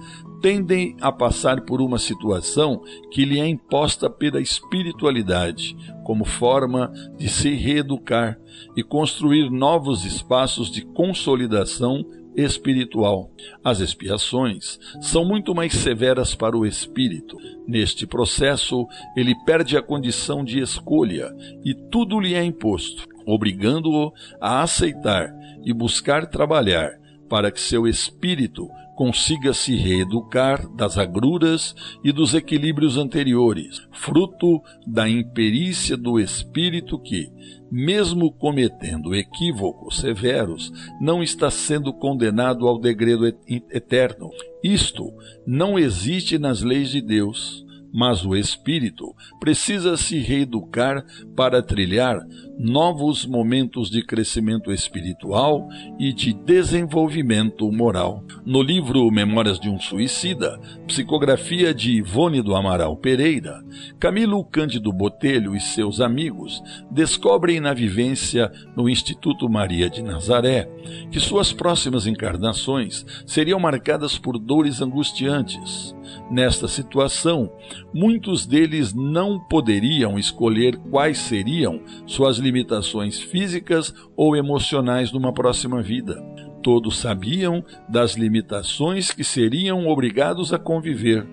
tendem 0.43 0.97
a 1.01 1.13
passar 1.13 1.61
por 1.61 1.81
uma 1.81 1.99
situação 1.99 2.83
que 3.13 3.25
lhe 3.25 3.39
é 3.39 3.47
imposta 3.47 4.11
pela 4.11 4.41
espiritualidade, 4.41 5.77
como 6.03 6.25
forma 6.25 6.93
de 7.17 7.29
se 7.29 7.55
reeducar 7.55 8.39
e 8.77 8.83
construir 8.83 9.49
novos 9.51 10.05
espaços 10.05 10.69
de 10.71 10.83
consolidação 10.83 12.05
espiritual. 12.37 13.31
As 13.63 13.81
expiações 13.81 14.79
são 15.01 15.25
muito 15.25 15.55
mais 15.55 15.73
severas 15.73 16.35
para 16.35 16.57
o 16.57 16.67
espírito. 16.67 17.37
Neste 17.67 18.07
processo, 18.07 18.87
ele 19.17 19.35
perde 19.45 19.77
a 19.77 19.83
condição 19.83 20.45
de 20.45 20.61
escolha 20.61 21.35
e 21.65 21.75
tudo 21.75 22.21
lhe 22.21 22.35
é 22.35 22.45
imposto, 22.45 23.07
obrigando-o 23.27 24.13
a 24.41 24.63
aceitar 24.63 25.33
e 25.65 25.73
buscar 25.73 26.27
trabalhar 26.27 26.99
para 27.29 27.51
que 27.51 27.61
seu 27.61 27.87
espírito 27.87 28.69
consiga 28.95 29.53
se 29.53 29.75
reeducar 29.75 30.69
das 30.75 30.99
agruras 30.99 31.75
e 32.05 32.13
dos 32.13 32.35
equilíbrios 32.35 32.97
anteriores, 32.97 33.81
fruto 33.91 34.63
da 34.87 35.09
imperícia 35.09 35.97
do 35.97 36.21
espírito 36.21 36.99
que, 36.99 37.31
mesmo 37.71 38.31
cometendo 38.31 39.15
equívocos 39.15 39.99
severos, 39.99 40.73
não 41.01 41.23
está 41.23 41.51
sendo 41.51 41.93
condenado 41.93 42.69
ao 42.69 42.79
degredo 42.79 43.27
eterno. 43.47 44.31
Isto 44.63 45.13
não 45.47 45.79
existe 45.79 46.39
nas 46.39 46.63
leis 46.63 46.91
de 46.91 47.01
Deus 47.01 47.65
mas 47.93 48.25
o 48.25 48.35
espírito 48.35 49.15
precisa 49.39 49.97
se 49.97 50.19
reeducar 50.19 51.05
para 51.37 51.63
trilhar 51.63 52.21
novos 52.59 53.27
momentos 53.27 53.91
de 53.91 54.05
crescimento 54.05 54.73
espiritual 54.73 55.69
e 55.99 56.13
de 56.13 56.33
desenvolvimento 56.33 57.71
moral. 57.71 58.25
No 58.45 58.63
livro 58.63 59.11
Memórias 59.11 59.59
de 59.59 59.69
um 59.69 59.79
Suicida, 59.79 60.59
psicografia 60.87 61.75
de 61.75 61.93
Ivone 61.93 62.41
do 62.41 62.55
Amaral 62.55 62.97
Pereira, 62.97 63.63
Camilo 63.99 64.45
Cândido 64.45 64.93
Botelho 64.93 65.55
e 65.55 65.61
seus 65.61 66.01
amigos 66.01 66.63
descobrem 66.91 67.61
na 67.61 67.75
vivência 67.75 68.51
no 68.77 68.89
Instituto 68.89 69.49
Maria 69.49 69.91
de 69.91 70.03
Nazaré 70.03 70.71
que 71.11 71.21
suas 71.21 71.53
próximas 71.53 72.07
encarnações 72.07 73.05
seriam 73.27 73.59
marcadas 73.59 74.17
por 74.19 74.39
dores 74.39 74.81
angustiantes 74.81 75.95
Nesta 76.31 76.69
situação, 76.69 77.53
muitos 77.93 78.47
deles 78.47 78.93
não 78.93 79.39
poderiam 79.39 80.19
escolher 80.19 80.77
quais 80.91 81.19
seriam 81.19 81.81
suas 82.07 82.39
limitações 82.39 83.21
físicas 83.21 83.95
ou 84.17 84.37
emocionais 84.37 85.13
numa 85.13 85.33
próxima 85.33 85.83
vida. 85.83 86.23
Todos 86.63 86.99
sabiam 86.99 87.65
das 87.89 88.15
limitações 88.15 89.11
que 89.11 89.25
seriam 89.25 89.89
obrigados 89.89 90.53
a 90.53 90.59
conviver, 90.59 91.27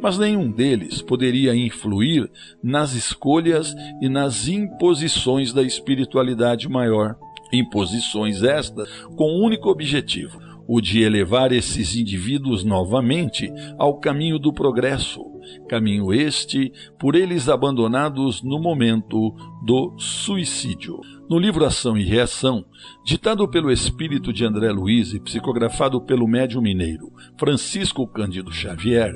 mas 0.00 0.16
nenhum 0.16 0.50
deles 0.50 1.02
poderia 1.02 1.56
influir 1.56 2.30
nas 2.62 2.94
escolhas 2.94 3.74
e 4.00 4.08
nas 4.08 4.46
imposições 4.46 5.52
da 5.52 5.62
espiritualidade 5.62 6.68
maior. 6.68 7.16
Imposições 7.52 8.42
estas 8.42 8.88
com 9.16 9.24
o 9.24 9.44
único 9.44 9.68
objetivo 9.70 10.46
o 10.68 10.80
de 10.80 11.02
elevar 11.02 11.52
esses 11.52 11.94
indivíduos 11.94 12.64
novamente 12.64 13.52
ao 13.78 13.98
caminho 13.98 14.38
do 14.38 14.52
progresso, 14.52 15.24
caminho 15.68 16.12
este 16.12 16.72
por 16.98 17.16
eles 17.16 17.48
abandonados 17.48 18.42
no 18.42 18.58
momento 18.58 19.34
do 19.62 19.94
suicídio. 19.98 21.00
No 21.28 21.40
livro 21.40 21.64
Ação 21.64 21.98
e 21.98 22.04
Reação, 22.04 22.64
ditado 23.04 23.48
pelo 23.48 23.72
espírito 23.72 24.32
de 24.32 24.44
André 24.44 24.70
Luiz 24.70 25.12
e 25.12 25.18
psicografado 25.18 26.00
pelo 26.00 26.28
médium 26.28 26.62
mineiro 26.62 27.12
Francisco 27.36 28.06
Cândido 28.06 28.52
Xavier, 28.52 29.14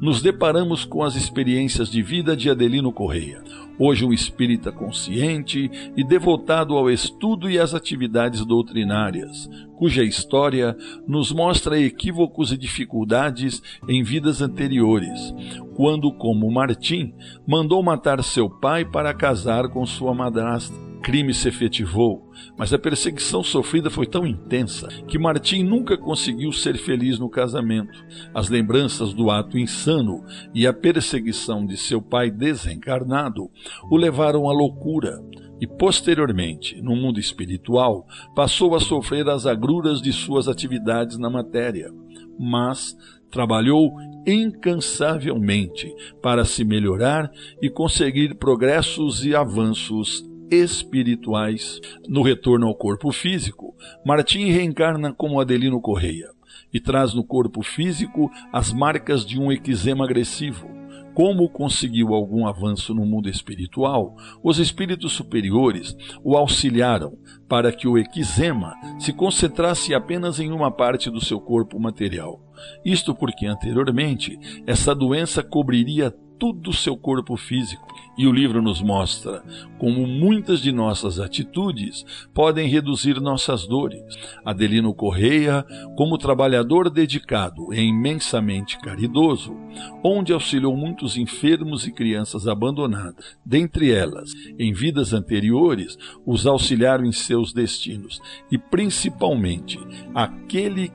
nos 0.00 0.20
deparamos 0.20 0.84
com 0.84 1.04
as 1.04 1.14
experiências 1.14 1.88
de 1.88 2.02
vida 2.02 2.36
de 2.36 2.50
Adelino 2.50 2.92
Correia, 2.92 3.44
hoje 3.78 4.04
um 4.04 4.12
espírita 4.12 4.72
consciente 4.72 5.70
e 5.96 6.04
devotado 6.04 6.76
ao 6.76 6.90
estudo 6.90 7.48
e 7.48 7.58
às 7.58 7.74
atividades 7.74 8.44
doutrinárias, 8.44 9.48
cuja 9.76 10.04
história 10.04 10.76
nos 11.06 11.32
mostra 11.32 11.80
equívocos 11.80 12.52
e 12.52 12.56
dificuldades 12.56 13.62
em 13.88 14.02
vidas 14.02 14.42
anteriores, 14.42 15.34
quando, 15.74 16.12
como 16.12 16.50
Martim, 16.50 17.12
mandou 17.46 17.82
matar 17.82 18.22
seu 18.22 18.48
pai 18.48 18.84
para 18.84 19.14
casar 19.14 19.68
com 19.68 19.81
sua 19.86 20.14
madrasta 20.14 20.92
crime 21.02 21.34
se 21.34 21.48
efetivou, 21.48 22.30
mas 22.56 22.72
a 22.72 22.78
perseguição 22.78 23.42
sofrida 23.42 23.90
foi 23.90 24.06
tão 24.06 24.24
intensa 24.24 24.86
que 25.08 25.18
Martim 25.18 25.64
nunca 25.64 25.98
conseguiu 25.98 26.52
ser 26.52 26.78
feliz 26.78 27.18
no 27.18 27.28
casamento. 27.28 27.92
As 28.32 28.48
lembranças 28.48 29.12
do 29.12 29.30
ato 29.30 29.58
insano 29.58 30.24
e 30.54 30.66
a 30.66 30.72
perseguição 30.72 31.66
de 31.66 31.76
seu 31.76 32.00
pai 32.00 32.30
desencarnado 32.30 33.50
o 33.90 33.96
levaram 33.96 34.48
à 34.48 34.52
loucura. 34.52 35.20
E 35.60 35.66
posteriormente, 35.66 36.80
no 36.80 36.96
mundo 36.96 37.20
espiritual, 37.20 38.06
passou 38.34 38.74
a 38.74 38.80
sofrer 38.80 39.28
as 39.28 39.44
agruras 39.44 40.00
de 40.00 40.12
suas 40.12 40.48
atividades 40.48 41.18
na 41.18 41.28
matéria. 41.28 41.92
Mas 42.38 42.96
trabalhou 43.30 43.92
incansavelmente 44.26 45.94
para 46.20 46.44
se 46.44 46.64
melhorar 46.64 47.30
e 47.60 47.68
conseguir 47.68 48.34
progressos 48.34 49.24
e 49.24 49.34
avanços 49.34 50.24
espirituais. 50.50 51.80
No 52.08 52.22
retorno 52.22 52.66
ao 52.66 52.74
corpo 52.74 53.10
físico, 53.12 53.74
Martim 54.04 54.50
reencarna 54.50 55.12
como 55.12 55.40
Adelino 55.40 55.80
Correia 55.80 56.30
e 56.72 56.80
traz 56.80 57.12
no 57.14 57.24
corpo 57.24 57.62
físico 57.62 58.30
as 58.52 58.72
marcas 58.72 59.26
de 59.26 59.38
um 59.38 59.52
eczema 59.52 60.04
agressivo. 60.04 60.81
Como 61.14 61.48
conseguiu 61.48 62.14
algum 62.14 62.46
avanço 62.46 62.94
no 62.94 63.04
mundo 63.04 63.28
espiritual, 63.28 64.16
os 64.42 64.58
espíritos 64.58 65.12
superiores 65.12 65.94
o 66.24 66.36
auxiliaram 66.36 67.18
para 67.48 67.70
que 67.70 67.86
o 67.86 67.98
eczema 67.98 68.74
se 68.98 69.12
concentrasse 69.12 69.94
apenas 69.94 70.40
em 70.40 70.50
uma 70.50 70.70
parte 70.70 71.10
do 71.10 71.22
seu 71.22 71.38
corpo 71.38 71.78
material. 71.78 72.40
Isto 72.84 73.14
porque 73.14 73.46
anteriormente 73.46 74.38
essa 74.66 74.94
doença 74.94 75.42
cobriria 75.42 76.14
todo 76.42 76.70
o 76.70 76.74
seu 76.74 76.96
corpo 76.96 77.36
físico. 77.36 77.86
E 78.18 78.26
o 78.26 78.32
livro 78.32 78.60
nos 78.60 78.82
mostra 78.82 79.44
como 79.78 80.04
muitas 80.08 80.60
de 80.60 80.72
nossas 80.72 81.20
atitudes 81.20 82.04
podem 82.34 82.68
reduzir 82.68 83.20
nossas 83.20 83.64
dores. 83.64 84.02
Adelino 84.44 84.92
Correia, 84.92 85.64
como 85.96 86.18
trabalhador 86.18 86.90
dedicado 86.90 87.72
e 87.72 87.80
imensamente 87.80 88.76
caridoso, 88.80 89.56
onde 90.02 90.32
auxiliou 90.32 90.76
muitos 90.76 91.16
enfermos 91.16 91.86
e 91.86 91.92
crianças 91.92 92.48
abandonadas, 92.48 93.38
dentre 93.46 93.92
elas, 93.92 94.32
em 94.58 94.72
vidas 94.72 95.12
anteriores, 95.12 95.96
os 96.26 96.44
auxiliaram 96.44 97.04
em 97.04 97.12
seus 97.12 97.52
destinos, 97.52 98.20
e 98.50 98.58
principalmente 98.58 99.78
aquele 100.12 100.90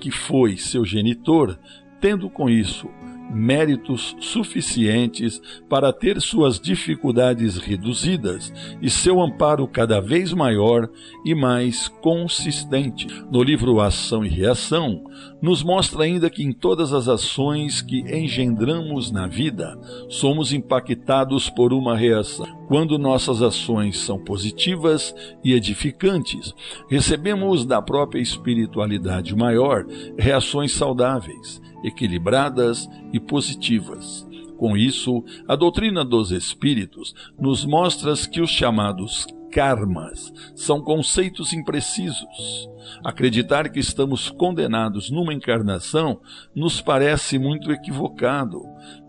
que 0.00 0.10
foi 0.10 0.56
seu 0.56 0.84
genitor, 0.84 1.56
tendo 2.00 2.28
com 2.28 2.50
isso 2.50 2.88
méritos 3.30 4.16
suficientes 4.20 5.40
para 5.68 5.92
ter 5.92 6.20
suas 6.20 6.58
dificuldades 6.58 7.56
reduzidas 7.56 8.52
e 8.80 8.88
seu 8.88 9.20
amparo 9.20 9.66
cada 9.66 10.00
vez 10.00 10.32
maior 10.32 10.88
e 11.24 11.34
mais 11.34 11.88
consistente. 11.88 13.06
No 13.30 13.42
livro 13.42 13.80
Ação 13.80 14.24
e 14.24 14.28
Reação, 14.28 15.04
nos 15.40 15.62
mostra 15.62 16.04
ainda 16.04 16.28
que 16.30 16.42
em 16.42 16.52
todas 16.52 16.92
as 16.92 17.08
ações 17.08 17.80
que 17.80 18.00
engendramos 18.00 19.10
na 19.10 19.26
vida, 19.26 19.78
somos 20.08 20.52
impactados 20.52 21.48
por 21.48 21.72
uma 21.72 21.96
reação. 21.96 22.46
Quando 22.66 22.98
nossas 22.98 23.40
ações 23.40 23.98
são 23.98 24.18
positivas 24.18 25.14
e 25.42 25.54
edificantes, 25.54 26.54
recebemos 26.88 27.64
da 27.64 27.80
própria 27.80 28.20
espiritualidade 28.20 29.34
maior 29.34 29.86
reações 30.18 30.72
saudáveis 30.72 31.60
equilibradas 31.84 32.88
e 33.12 33.20
positivas. 33.20 34.26
Com 34.56 34.76
isso, 34.76 35.24
a 35.46 35.54
doutrina 35.54 36.04
dos 36.04 36.32
espíritos 36.32 37.14
nos 37.38 37.64
mostra 37.64 38.12
que 38.30 38.40
os 38.40 38.50
chamados 38.50 39.26
karmas 39.50 40.32
são 40.54 40.80
conceitos 40.80 41.52
imprecisos. 41.52 42.68
Acreditar 43.04 43.68
que 43.68 43.78
estamos 43.78 44.28
condenados 44.30 45.10
numa 45.10 45.32
encarnação 45.32 46.20
nos 46.54 46.80
parece 46.80 47.38
muito 47.38 47.70
equivocado. 47.72 48.62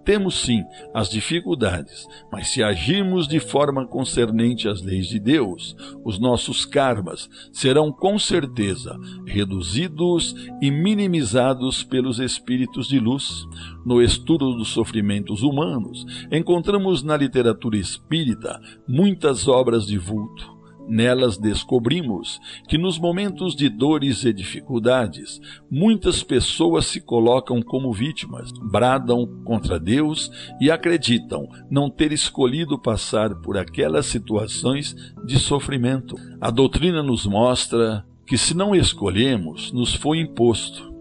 Temos 0.09 0.39
sim 0.39 0.65
as 0.91 1.07
dificuldades, 1.07 2.07
mas 2.31 2.47
se 2.47 2.63
agirmos 2.63 3.27
de 3.27 3.39
forma 3.39 3.85
concernente 3.85 4.67
às 4.67 4.81
leis 4.81 5.07
de 5.07 5.19
Deus, 5.19 5.75
os 6.03 6.17
nossos 6.17 6.65
karmas 6.65 7.29
serão 7.53 7.91
com 7.91 8.17
certeza 8.17 8.97
reduzidos 9.27 10.33
e 10.59 10.71
minimizados 10.71 11.83
pelos 11.83 12.17
espíritos 12.17 12.87
de 12.87 12.99
luz. 12.99 13.45
No 13.85 14.01
estudo 14.01 14.55
dos 14.55 14.69
sofrimentos 14.69 15.43
humanos, 15.43 16.03
encontramos 16.31 17.03
na 17.03 17.15
literatura 17.15 17.77
espírita 17.77 18.59
muitas 18.87 19.47
obras 19.47 19.85
de 19.85 19.99
vulto 19.99 20.58
Nelas 20.89 21.37
descobrimos 21.37 22.41
que 22.67 22.75
nos 22.75 22.97
momentos 22.97 23.55
de 23.55 23.69
dores 23.69 24.25
e 24.25 24.33
dificuldades, 24.33 25.39
muitas 25.69 26.23
pessoas 26.23 26.87
se 26.87 26.99
colocam 26.99 27.61
como 27.61 27.93
vítimas, 27.93 28.51
bradam 28.51 29.27
contra 29.45 29.79
Deus 29.79 30.31
e 30.59 30.71
acreditam 30.71 31.47
não 31.69 31.91
ter 31.91 32.11
escolhido 32.11 32.79
passar 32.79 33.35
por 33.35 33.55
aquelas 33.55 34.07
situações 34.07 34.95
de 35.23 35.37
sofrimento. 35.37 36.15
A 36.41 36.49
doutrina 36.49 37.03
nos 37.03 37.27
mostra 37.27 38.03
que 38.25 38.37
se 38.37 38.55
não 38.55 38.75
escolhemos, 38.75 39.71
nos 39.71 39.93
foi 39.93 40.19
imposto. 40.19 40.91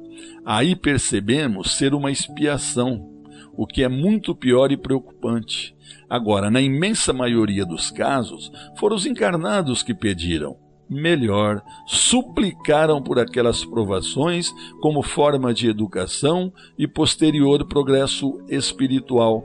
Aí 0.45 0.77
percebemos 0.77 1.73
ser 1.73 1.95
uma 1.95 2.11
expiação, 2.11 3.09
o 3.57 3.67
que 3.67 3.83
é 3.83 3.89
muito 3.89 4.35
pior 4.35 4.71
e 4.71 4.77
preocupante. 4.77 5.75
Agora, 6.09 6.51
na 6.51 6.61
imensa 6.61 7.13
maioria 7.13 7.65
dos 7.65 7.91
casos, 7.91 8.51
foram 8.77 8.97
os 8.97 9.07
encarnados 9.07 9.83
que 9.83 9.95
pediram. 9.95 10.57
Melhor, 10.89 11.63
suplicaram 11.87 13.03
por 13.03 13.19
aquelas 13.19 13.65
provações 13.65 14.51
como 14.81 15.03
forma 15.03 15.53
de 15.53 15.69
educação 15.69 16.53
e 16.79 16.89
posterior 16.89 17.67
progresso 17.67 18.41
espiritual. 18.49 19.45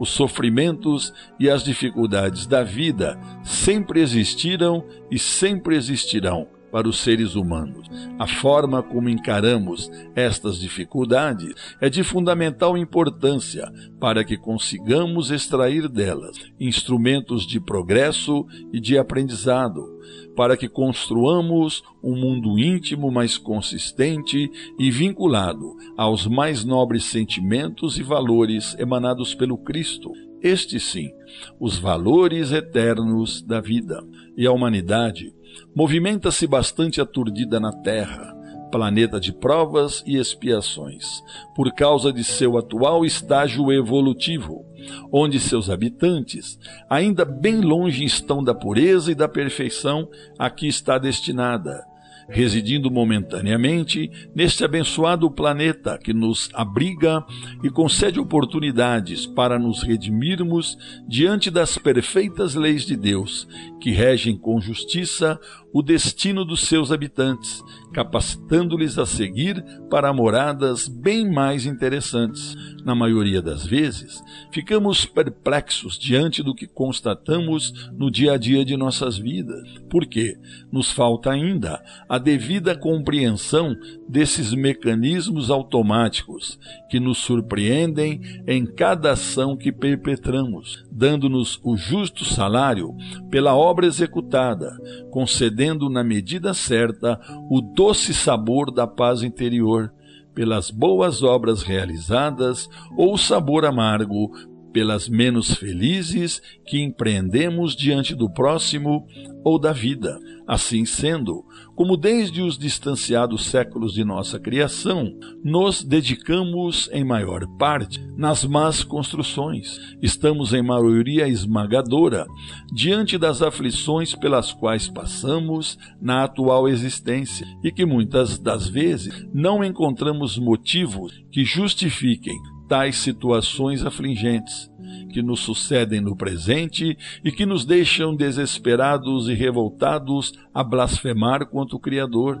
Os 0.00 0.08
sofrimentos 0.10 1.12
e 1.38 1.50
as 1.50 1.62
dificuldades 1.62 2.46
da 2.46 2.62
vida 2.62 3.18
sempre 3.42 4.00
existiram 4.00 4.84
e 5.10 5.18
sempre 5.18 5.76
existirão 5.76 6.46
para 6.70 6.88
os 6.88 6.98
seres 6.98 7.34
humanos. 7.34 7.88
A 8.18 8.26
forma 8.26 8.82
como 8.82 9.08
encaramos 9.08 9.90
estas 10.14 10.58
dificuldades 10.58 11.54
é 11.80 11.88
de 11.88 12.02
fundamental 12.02 12.76
importância 12.76 13.70
para 13.98 14.24
que 14.24 14.36
consigamos 14.36 15.30
extrair 15.30 15.88
delas 15.88 16.36
instrumentos 16.58 17.46
de 17.46 17.60
progresso 17.60 18.46
e 18.72 18.80
de 18.80 18.98
aprendizado, 18.98 19.98
para 20.36 20.56
que 20.56 20.68
construamos 20.68 21.82
um 22.02 22.14
mundo 22.14 22.58
íntimo 22.58 23.10
mais 23.10 23.36
consistente 23.36 24.50
e 24.78 24.90
vinculado 24.90 25.76
aos 25.96 26.26
mais 26.26 26.64
nobres 26.64 27.04
sentimentos 27.04 27.98
e 27.98 28.02
valores 28.02 28.76
emanados 28.78 29.34
pelo 29.34 29.58
Cristo. 29.58 30.12
Estes 30.40 30.84
sim, 30.84 31.10
os 31.58 31.78
valores 31.78 32.52
eternos 32.52 33.42
da 33.42 33.60
vida. 33.60 34.00
E 34.36 34.46
a 34.46 34.52
humanidade 34.52 35.34
movimenta-se 35.74 36.46
bastante 36.46 37.00
aturdida 37.00 37.58
na 37.58 37.72
Terra, 37.72 38.34
planeta 38.70 39.18
de 39.18 39.32
provas 39.32 40.02
e 40.06 40.16
expiações, 40.16 41.22
por 41.54 41.72
causa 41.72 42.12
de 42.12 42.22
seu 42.22 42.58
atual 42.58 43.04
estágio 43.04 43.72
evolutivo, 43.72 44.64
onde 45.12 45.40
seus 45.40 45.70
habitantes 45.70 46.58
ainda 46.88 47.24
bem 47.24 47.60
longe 47.60 48.04
estão 48.04 48.42
da 48.42 48.54
pureza 48.54 49.10
e 49.10 49.14
da 49.14 49.28
perfeição 49.28 50.08
a 50.38 50.50
que 50.50 50.66
está 50.66 50.98
destinada, 50.98 51.84
residindo 52.28 52.90
momentaneamente 52.90 54.10
neste 54.34 54.64
abençoado 54.64 55.30
planeta 55.30 55.98
que 55.98 56.12
nos 56.12 56.50
abriga 56.52 57.24
e 57.62 57.70
concede 57.70 58.20
oportunidades 58.20 59.26
para 59.26 59.58
nos 59.58 59.82
redimirmos 59.82 60.76
diante 61.08 61.50
das 61.50 61.78
perfeitas 61.78 62.54
leis 62.54 62.84
de 62.84 62.96
Deus, 62.96 63.48
que 63.80 63.90
regem 63.90 64.36
com 64.36 64.60
justiça 64.60 65.40
o 65.72 65.82
destino 65.82 66.44
dos 66.44 66.60
seus 66.60 66.90
habitantes, 66.90 67.62
capacitando-lhes 67.92 68.98
a 68.98 69.06
seguir 69.06 69.62
para 69.90 70.12
moradas 70.12 70.88
bem 70.88 71.30
mais 71.30 71.66
interessantes. 71.66 72.56
Na 72.84 72.94
maioria 72.94 73.42
das 73.42 73.66
vezes, 73.66 74.22
ficamos 74.50 75.04
perplexos 75.04 75.98
diante 75.98 76.42
do 76.42 76.54
que 76.54 76.66
constatamos 76.66 77.90
no 77.92 78.10
dia 78.10 78.32
a 78.32 78.36
dia 78.38 78.64
de 78.64 78.76
nossas 78.76 79.18
vidas, 79.18 79.62
porque 79.90 80.38
nos 80.72 80.90
falta 80.90 81.30
ainda 81.30 81.82
a 82.08 82.18
devida 82.18 82.74
compreensão 82.74 83.76
desses 84.08 84.54
mecanismos 84.54 85.50
automáticos 85.50 86.58
que 86.88 86.98
nos 86.98 87.18
surpreendem 87.18 88.22
em 88.46 88.64
cada 88.64 89.12
ação 89.12 89.54
que 89.54 89.70
perpetramos, 89.70 90.86
dando-nos 90.90 91.60
o 91.62 91.76
justo 91.76 92.24
salário 92.24 92.96
pela 93.30 93.54
obra 93.54 93.86
executada, 93.86 94.70
concedendo 95.10 95.57
na 95.90 96.04
medida 96.04 96.54
certa 96.54 97.20
o 97.50 97.60
doce 97.60 98.14
sabor 98.14 98.70
da 98.70 98.86
paz 98.86 99.22
interior, 99.22 99.92
pelas 100.34 100.70
boas 100.70 101.22
obras 101.22 101.62
realizadas, 101.62 102.68
ou 102.96 103.14
o 103.14 103.18
sabor 103.18 103.64
amargo 103.64 104.30
pelas 104.72 105.08
menos 105.08 105.54
felizes 105.54 106.40
que 106.64 106.80
empreendemos 106.80 107.74
diante 107.74 108.14
do 108.14 108.30
próximo 108.30 109.04
ou 109.42 109.58
da 109.58 109.72
vida. 109.72 110.16
Assim 110.46 110.84
sendo, 110.84 111.44
como 111.78 111.96
desde 111.96 112.42
os 112.42 112.58
distanciados 112.58 113.46
séculos 113.46 113.94
de 113.94 114.02
nossa 114.04 114.36
criação, 114.36 115.16
nos 115.44 115.80
dedicamos 115.80 116.90
em 116.92 117.04
maior 117.04 117.46
parte 117.56 118.04
nas 118.16 118.44
más 118.44 118.82
construções. 118.82 119.78
Estamos 120.02 120.52
em 120.52 120.60
maioria 120.60 121.28
esmagadora 121.28 122.26
diante 122.74 123.16
das 123.16 123.42
aflições 123.42 124.12
pelas 124.12 124.52
quais 124.52 124.88
passamos 124.88 125.78
na 126.02 126.24
atual 126.24 126.68
existência 126.68 127.46
e 127.62 127.70
que 127.70 127.86
muitas 127.86 128.40
das 128.40 128.66
vezes 128.66 129.28
não 129.32 129.62
encontramos 129.62 130.36
motivos 130.36 131.12
que 131.30 131.44
justifiquem 131.44 132.36
tais 132.68 132.98
situações 132.98 133.84
afligentes 133.84 134.70
que 135.10 135.22
nos 135.22 135.40
sucedem 135.40 136.00
no 136.00 136.14
presente 136.14 136.96
e 137.24 137.32
que 137.32 137.46
nos 137.46 137.64
deixam 137.64 138.14
desesperados 138.14 139.28
e 139.28 139.34
revoltados 139.34 140.32
a 140.52 140.62
blasfemar 140.62 141.46
contra 141.46 141.76
o 141.76 141.80
Criador, 141.80 142.38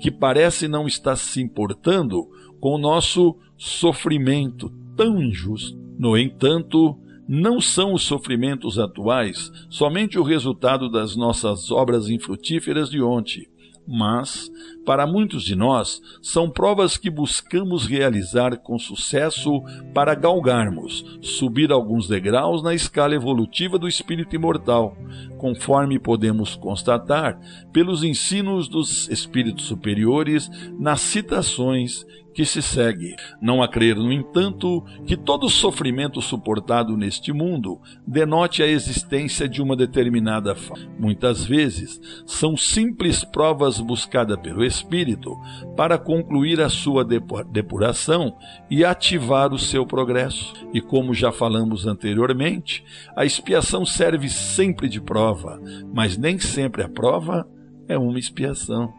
que 0.00 0.10
parece 0.10 0.66
não 0.66 0.86
estar 0.86 1.16
se 1.16 1.42
importando 1.42 2.26
com 2.58 2.74
o 2.74 2.78
nosso 2.78 3.36
sofrimento 3.56 4.72
tão 4.96 5.22
injusto. 5.22 5.78
No 5.98 6.16
entanto, 6.16 6.98
não 7.28 7.60
são 7.60 7.92
os 7.92 8.02
sofrimentos 8.02 8.78
atuais 8.78 9.50
somente 9.68 10.18
o 10.18 10.22
resultado 10.22 10.90
das 10.90 11.16
nossas 11.16 11.70
obras 11.70 12.08
infrutíferas 12.08 12.88
de 12.88 13.02
ontem, 13.02 13.46
mas, 13.86 14.50
para 14.84 15.06
muitos 15.06 15.42
de 15.44 15.54
nós, 15.54 16.02
são 16.20 16.50
provas 16.50 16.96
que 16.96 17.08
buscamos 17.08 17.86
realizar 17.86 18.56
com 18.58 18.78
sucesso 18.78 19.62
para 19.94 20.14
galgarmos, 20.14 21.18
subir 21.20 21.70
alguns 21.70 22.08
degraus 22.08 22.62
na 22.62 22.74
escala 22.74 23.14
evolutiva 23.14 23.78
do 23.78 23.88
espírito 23.88 24.34
imortal, 24.34 24.96
conforme 25.38 25.98
podemos 25.98 26.56
constatar 26.56 27.38
pelos 27.72 28.02
ensinos 28.02 28.68
dos 28.68 29.08
espíritos 29.08 29.66
superiores 29.66 30.50
nas 30.78 31.00
citações 31.00 32.04
que 32.36 32.44
se 32.44 32.60
segue. 32.60 33.16
Não 33.40 33.62
a 33.62 33.66
crer, 33.66 33.96
no 33.96 34.12
entanto, 34.12 34.84
que 35.06 35.16
todo 35.16 35.48
sofrimento 35.48 36.20
suportado 36.20 36.94
neste 36.94 37.32
mundo 37.32 37.80
denote 38.06 38.62
a 38.62 38.66
existência 38.66 39.48
de 39.48 39.62
uma 39.62 39.74
determinada 39.74 40.54
forma. 40.54 40.86
Muitas 40.98 41.46
vezes 41.46 41.98
são 42.26 42.54
simples 42.54 43.24
provas 43.24 43.80
buscadas 43.80 44.38
pelo 44.38 44.62
espírito 44.62 45.34
para 45.74 45.96
concluir 45.96 46.60
a 46.60 46.68
sua 46.68 47.02
depuração 47.50 48.36
e 48.70 48.84
ativar 48.84 49.54
o 49.54 49.58
seu 49.58 49.86
progresso. 49.86 50.52
E 50.74 50.80
como 50.82 51.14
já 51.14 51.32
falamos 51.32 51.86
anteriormente, 51.86 52.84
a 53.16 53.24
expiação 53.24 53.86
serve 53.86 54.28
sempre 54.28 54.90
de 54.90 55.00
prova, 55.00 55.58
mas 55.90 56.18
nem 56.18 56.38
sempre 56.38 56.82
a 56.82 56.88
prova 56.88 57.48
é 57.88 57.96
uma 57.96 58.18
expiação. 58.18 58.92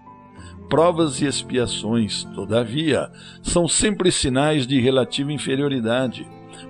Provas 0.69 1.21
e 1.21 1.25
expiações, 1.25 2.25
todavia, 2.35 3.09
são 3.41 3.67
sempre 3.67 4.11
sinais 4.11 4.67
de 4.67 4.79
relativa 4.81 5.31
inferioridade, 5.31 6.27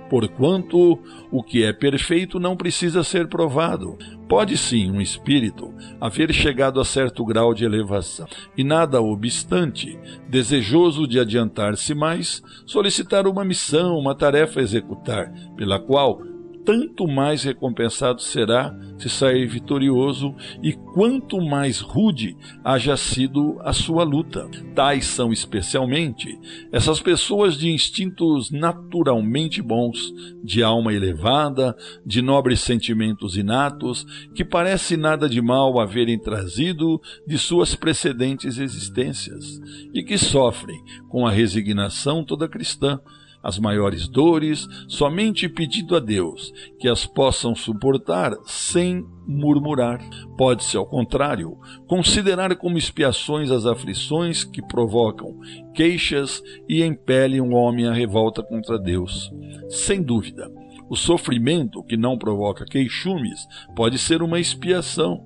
porquanto 0.08 0.98
o 1.30 1.42
que 1.42 1.64
é 1.64 1.72
perfeito 1.72 2.38
não 2.38 2.56
precisa 2.56 3.02
ser 3.02 3.28
provado. 3.28 3.98
Pode 4.28 4.56
sim 4.56 4.90
um 4.90 5.00
espírito 5.00 5.74
haver 6.00 6.32
chegado 6.32 6.80
a 6.80 6.84
certo 6.84 7.24
grau 7.24 7.52
de 7.52 7.64
elevação, 7.64 8.26
e 8.56 8.62
nada 8.62 9.00
obstante, 9.00 9.98
desejoso 10.28 11.06
de 11.06 11.18
adiantar-se 11.18 11.94
mais, 11.94 12.42
solicitar 12.66 13.26
uma 13.26 13.44
missão, 13.44 13.98
uma 13.98 14.14
tarefa 14.14 14.60
a 14.60 14.62
executar, 14.62 15.32
pela 15.56 15.78
qual 15.80 16.20
tanto 16.68 17.08
mais 17.08 17.44
recompensado 17.44 18.20
será 18.20 18.78
se 18.98 19.08
sair 19.08 19.46
vitorioso 19.46 20.34
e 20.62 20.74
quanto 20.74 21.40
mais 21.40 21.80
rude 21.80 22.36
haja 22.62 22.94
sido 22.94 23.56
a 23.60 23.72
sua 23.72 24.04
luta. 24.04 24.46
Tais 24.74 25.06
são 25.06 25.32
especialmente 25.32 26.38
essas 26.70 27.00
pessoas 27.00 27.56
de 27.56 27.70
instintos 27.70 28.50
naturalmente 28.50 29.62
bons, 29.62 30.12
de 30.44 30.62
alma 30.62 30.92
elevada, 30.92 31.74
de 32.04 32.20
nobres 32.20 32.60
sentimentos 32.60 33.38
inatos, 33.38 34.04
que 34.34 34.44
parece 34.44 34.94
nada 34.94 35.26
de 35.26 35.40
mal 35.40 35.80
haverem 35.80 36.18
trazido 36.18 37.00
de 37.26 37.38
suas 37.38 37.74
precedentes 37.74 38.58
existências 38.58 39.58
e 39.94 40.02
que 40.02 40.18
sofrem 40.18 40.84
com 41.08 41.26
a 41.26 41.30
resignação 41.30 42.22
toda 42.22 42.46
cristã 42.46 43.00
as 43.42 43.58
maiores 43.58 44.08
dores, 44.08 44.66
somente 44.88 45.48
pedindo 45.48 45.96
a 45.96 46.00
Deus 46.00 46.52
que 46.78 46.88
as 46.88 47.06
possam 47.06 47.54
suportar 47.54 48.36
sem 48.44 49.04
murmurar. 49.26 50.00
Pode-se, 50.36 50.76
ao 50.76 50.86
contrário, 50.86 51.58
considerar 51.86 52.56
como 52.56 52.78
expiações 52.78 53.50
as 53.50 53.66
aflições 53.66 54.44
que 54.44 54.62
provocam 54.62 55.38
queixas 55.74 56.42
e 56.68 56.82
impelem 56.82 57.40
o 57.40 57.52
homem 57.52 57.86
à 57.86 57.92
revolta 57.92 58.42
contra 58.42 58.78
Deus. 58.78 59.30
Sem 59.68 60.02
dúvida, 60.02 60.50
o 60.88 60.96
sofrimento 60.96 61.82
que 61.82 61.96
não 61.96 62.16
provoca 62.16 62.64
queixumes 62.64 63.46
pode 63.76 63.98
ser 63.98 64.22
uma 64.22 64.40
expiação, 64.40 65.24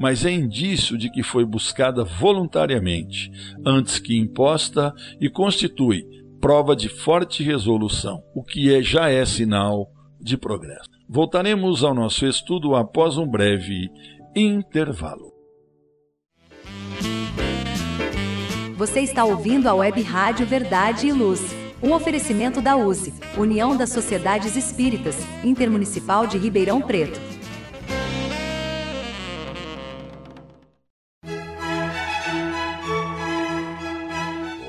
mas 0.00 0.24
é 0.24 0.30
indício 0.30 0.98
de 0.98 1.10
que 1.10 1.22
foi 1.22 1.44
buscada 1.44 2.04
voluntariamente, 2.04 3.30
antes 3.64 3.98
que 3.98 4.16
imposta, 4.16 4.92
e 5.20 5.30
constitui 5.30 6.23
prova 6.44 6.76
de 6.76 6.90
forte 6.90 7.42
resolução, 7.42 8.22
o 8.34 8.44
que 8.44 8.74
é, 8.74 8.82
já 8.82 9.08
é 9.08 9.24
sinal 9.24 9.88
de 10.20 10.36
progresso. 10.36 10.90
Voltaremos 11.08 11.82
ao 11.82 11.94
nosso 11.94 12.26
estudo 12.26 12.74
após 12.76 13.16
um 13.16 13.26
breve 13.26 13.88
intervalo. 14.36 15.32
Você 18.76 19.00
está 19.00 19.24
ouvindo 19.24 19.68
a 19.68 19.74
Web 19.74 20.02
Rádio 20.02 20.44
Verdade 20.44 21.06
e 21.06 21.12
Luz, 21.14 21.40
um 21.82 21.94
oferecimento 21.94 22.60
da 22.60 22.76
USE, 22.76 23.14
União 23.38 23.74
das 23.74 23.88
Sociedades 23.88 24.54
Espíritas, 24.54 25.16
Intermunicipal 25.42 26.26
de 26.26 26.36
Ribeirão 26.36 26.82
Preto. 26.82 27.18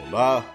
Olá, 0.10 0.55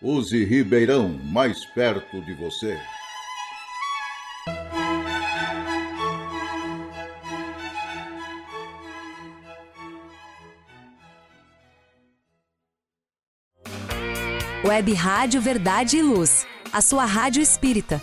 Use 0.00 0.44
Ribeirão 0.44 1.08
mais 1.08 1.64
perto 1.64 2.20
de 2.20 2.32
você. 2.32 2.78
Web 14.64 14.94
Rádio 14.94 15.40
Verdade 15.40 15.96
e 15.96 16.02
Luz, 16.02 16.46
a 16.72 16.80
sua 16.80 17.04
rádio 17.04 17.42
espírita. 17.42 18.00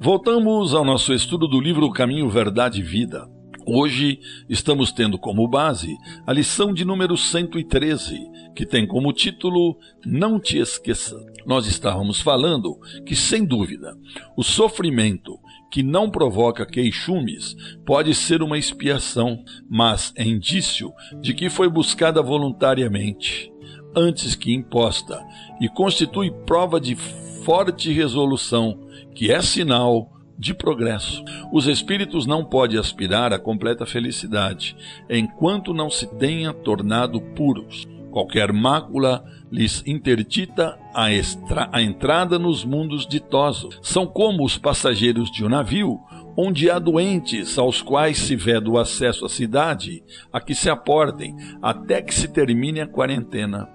Voltamos 0.00 0.74
ao 0.74 0.84
nosso 0.84 1.12
estudo 1.12 1.46
do 1.46 1.60
livro 1.60 1.88
Caminho, 1.92 2.28
Verdade 2.28 2.80
e 2.80 2.82
Vida. 2.82 3.41
Hoje 3.64 4.18
estamos 4.48 4.90
tendo 4.90 5.16
como 5.16 5.46
base 5.46 5.96
a 6.26 6.32
lição 6.32 6.74
de 6.74 6.84
número 6.84 7.16
113, 7.16 8.18
que 8.56 8.66
tem 8.66 8.86
como 8.86 9.12
título 9.12 9.78
Não 10.04 10.40
te 10.40 10.58
esqueça. 10.58 11.16
Nós 11.46 11.66
estávamos 11.66 12.20
falando 12.20 12.76
que, 13.06 13.14
sem 13.14 13.44
dúvida, 13.44 13.96
o 14.36 14.42
sofrimento 14.42 15.38
que 15.70 15.82
não 15.82 16.10
provoca 16.10 16.66
queixumes 16.66 17.56
pode 17.86 18.14
ser 18.14 18.42
uma 18.42 18.58
expiação, 18.58 19.44
mas 19.70 20.12
é 20.16 20.24
indício 20.24 20.92
de 21.20 21.32
que 21.32 21.48
foi 21.48 21.68
buscada 21.68 22.20
voluntariamente, 22.20 23.52
antes 23.94 24.34
que 24.34 24.52
imposta, 24.52 25.24
e 25.60 25.68
constitui 25.68 26.32
prova 26.44 26.80
de 26.80 26.96
forte 27.44 27.92
resolução, 27.92 28.78
que 29.14 29.30
é 29.30 29.40
sinal 29.40 30.10
de 30.42 30.52
progresso. 30.52 31.24
Os 31.52 31.68
espíritos 31.68 32.26
não 32.26 32.44
podem 32.44 32.76
aspirar 32.76 33.32
à 33.32 33.38
completa 33.38 33.86
felicidade 33.86 34.76
enquanto 35.08 35.72
não 35.72 35.88
se 35.88 36.04
tenha 36.18 36.52
tornado 36.52 37.20
puros. 37.20 37.86
Qualquer 38.10 38.52
mácula 38.52 39.24
lhes 39.50 39.84
interdita 39.86 40.76
a, 40.92 41.12
extra, 41.12 41.68
a 41.72 41.80
entrada 41.80 42.40
nos 42.40 42.64
mundos 42.64 43.06
ditosos. 43.06 43.78
São 43.82 44.04
como 44.04 44.44
os 44.44 44.58
passageiros 44.58 45.30
de 45.30 45.44
um 45.44 45.48
navio, 45.48 46.00
onde 46.36 46.68
há 46.68 46.78
doentes 46.80 47.56
aos 47.56 47.80
quais 47.80 48.18
se 48.18 48.34
veda 48.34 48.68
o 48.68 48.78
acesso 48.78 49.24
à 49.24 49.28
cidade, 49.28 50.02
a 50.32 50.40
que 50.40 50.56
se 50.56 50.68
aportem, 50.68 51.36
até 51.62 52.02
que 52.02 52.12
se 52.12 52.26
termine 52.26 52.80
a 52.80 52.86
quarentena. 52.86 53.68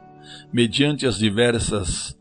Mediante 0.51 1.07
as 1.07 1.17
diversas 1.17 2.16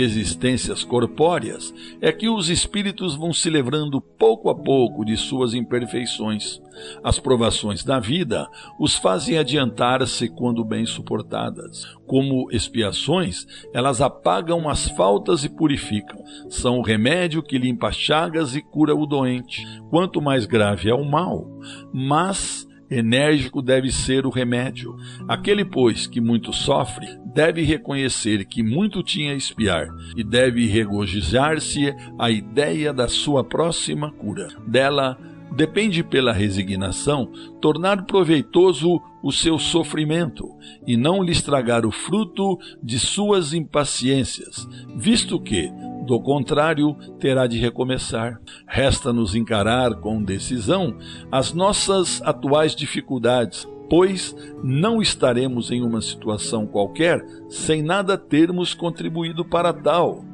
existências 0.00 0.84
corpóreas, 0.84 1.74
é 2.00 2.12
que 2.12 2.28
os 2.28 2.48
espíritos 2.48 3.16
vão 3.16 3.32
se 3.32 3.50
livrando 3.50 4.00
pouco 4.00 4.48
a 4.48 4.54
pouco 4.54 5.04
de 5.04 5.16
suas 5.16 5.54
imperfeições. 5.54 6.60
As 7.02 7.18
provações 7.18 7.82
da 7.82 7.98
vida 7.98 8.48
os 8.78 8.94
fazem 8.94 9.36
adiantar-se 9.36 10.28
quando 10.28 10.64
bem 10.64 10.86
suportadas. 10.86 11.84
Como 12.06 12.48
expiações, 12.52 13.44
elas 13.74 14.00
apagam 14.00 14.68
as 14.68 14.88
faltas 14.90 15.42
e 15.42 15.48
purificam. 15.48 16.22
São 16.48 16.78
o 16.78 16.82
remédio 16.82 17.42
que 17.42 17.58
limpa 17.58 17.90
chagas 17.90 18.54
e 18.54 18.62
cura 18.62 18.94
o 18.94 19.04
doente. 19.04 19.66
Quanto 19.90 20.22
mais 20.22 20.46
grave 20.46 20.88
é 20.88 20.94
o 20.94 21.04
mal, 21.04 21.44
mais 21.92 22.67
Enérgico 22.90 23.60
deve 23.60 23.90
ser 23.90 24.26
o 24.26 24.30
remédio. 24.30 24.96
Aquele, 25.26 25.64
pois, 25.64 26.06
que 26.06 26.20
muito 26.20 26.52
sofre, 26.52 27.06
deve 27.34 27.62
reconhecer 27.62 28.44
que 28.46 28.62
muito 28.62 29.02
tinha 29.02 29.32
a 29.32 29.36
espiar 29.36 29.88
e 30.16 30.24
deve 30.24 30.66
regozijar-se 30.66 31.94
a 32.18 32.30
ideia 32.30 32.92
da 32.92 33.08
sua 33.08 33.44
próxima 33.44 34.10
cura. 34.10 34.48
Dela 34.66 35.18
depende 35.54 36.02
pela 36.02 36.32
resignação 36.32 37.30
tornar 37.60 38.04
proveitoso 38.04 39.00
o 39.22 39.32
seu 39.32 39.58
sofrimento 39.58 40.46
e 40.86 40.96
não 40.96 41.22
lhe 41.22 41.32
estragar 41.32 41.84
o 41.84 41.90
fruto 41.90 42.58
de 42.82 42.98
suas 42.98 43.52
impaciências, 43.52 44.68
visto 44.96 45.40
que, 45.40 45.70
do 46.08 46.18
contrário, 46.18 46.94
terá 47.20 47.46
de 47.46 47.58
recomeçar. 47.58 48.40
Resta-nos 48.66 49.34
encarar 49.34 49.94
com 49.96 50.22
decisão 50.22 50.96
as 51.30 51.52
nossas 51.52 52.22
atuais 52.22 52.74
dificuldades, 52.74 53.68
pois 53.90 54.34
não 54.64 55.02
estaremos 55.02 55.70
em 55.70 55.82
uma 55.82 56.00
situação 56.00 56.66
qualquer 56.66 57.22
sem 57.48 57.82
nada 57.82 58.16
termos 58.16 58.72
contribuído 58.72 59.44
para 59.44 59.70
tal 59.70 60.24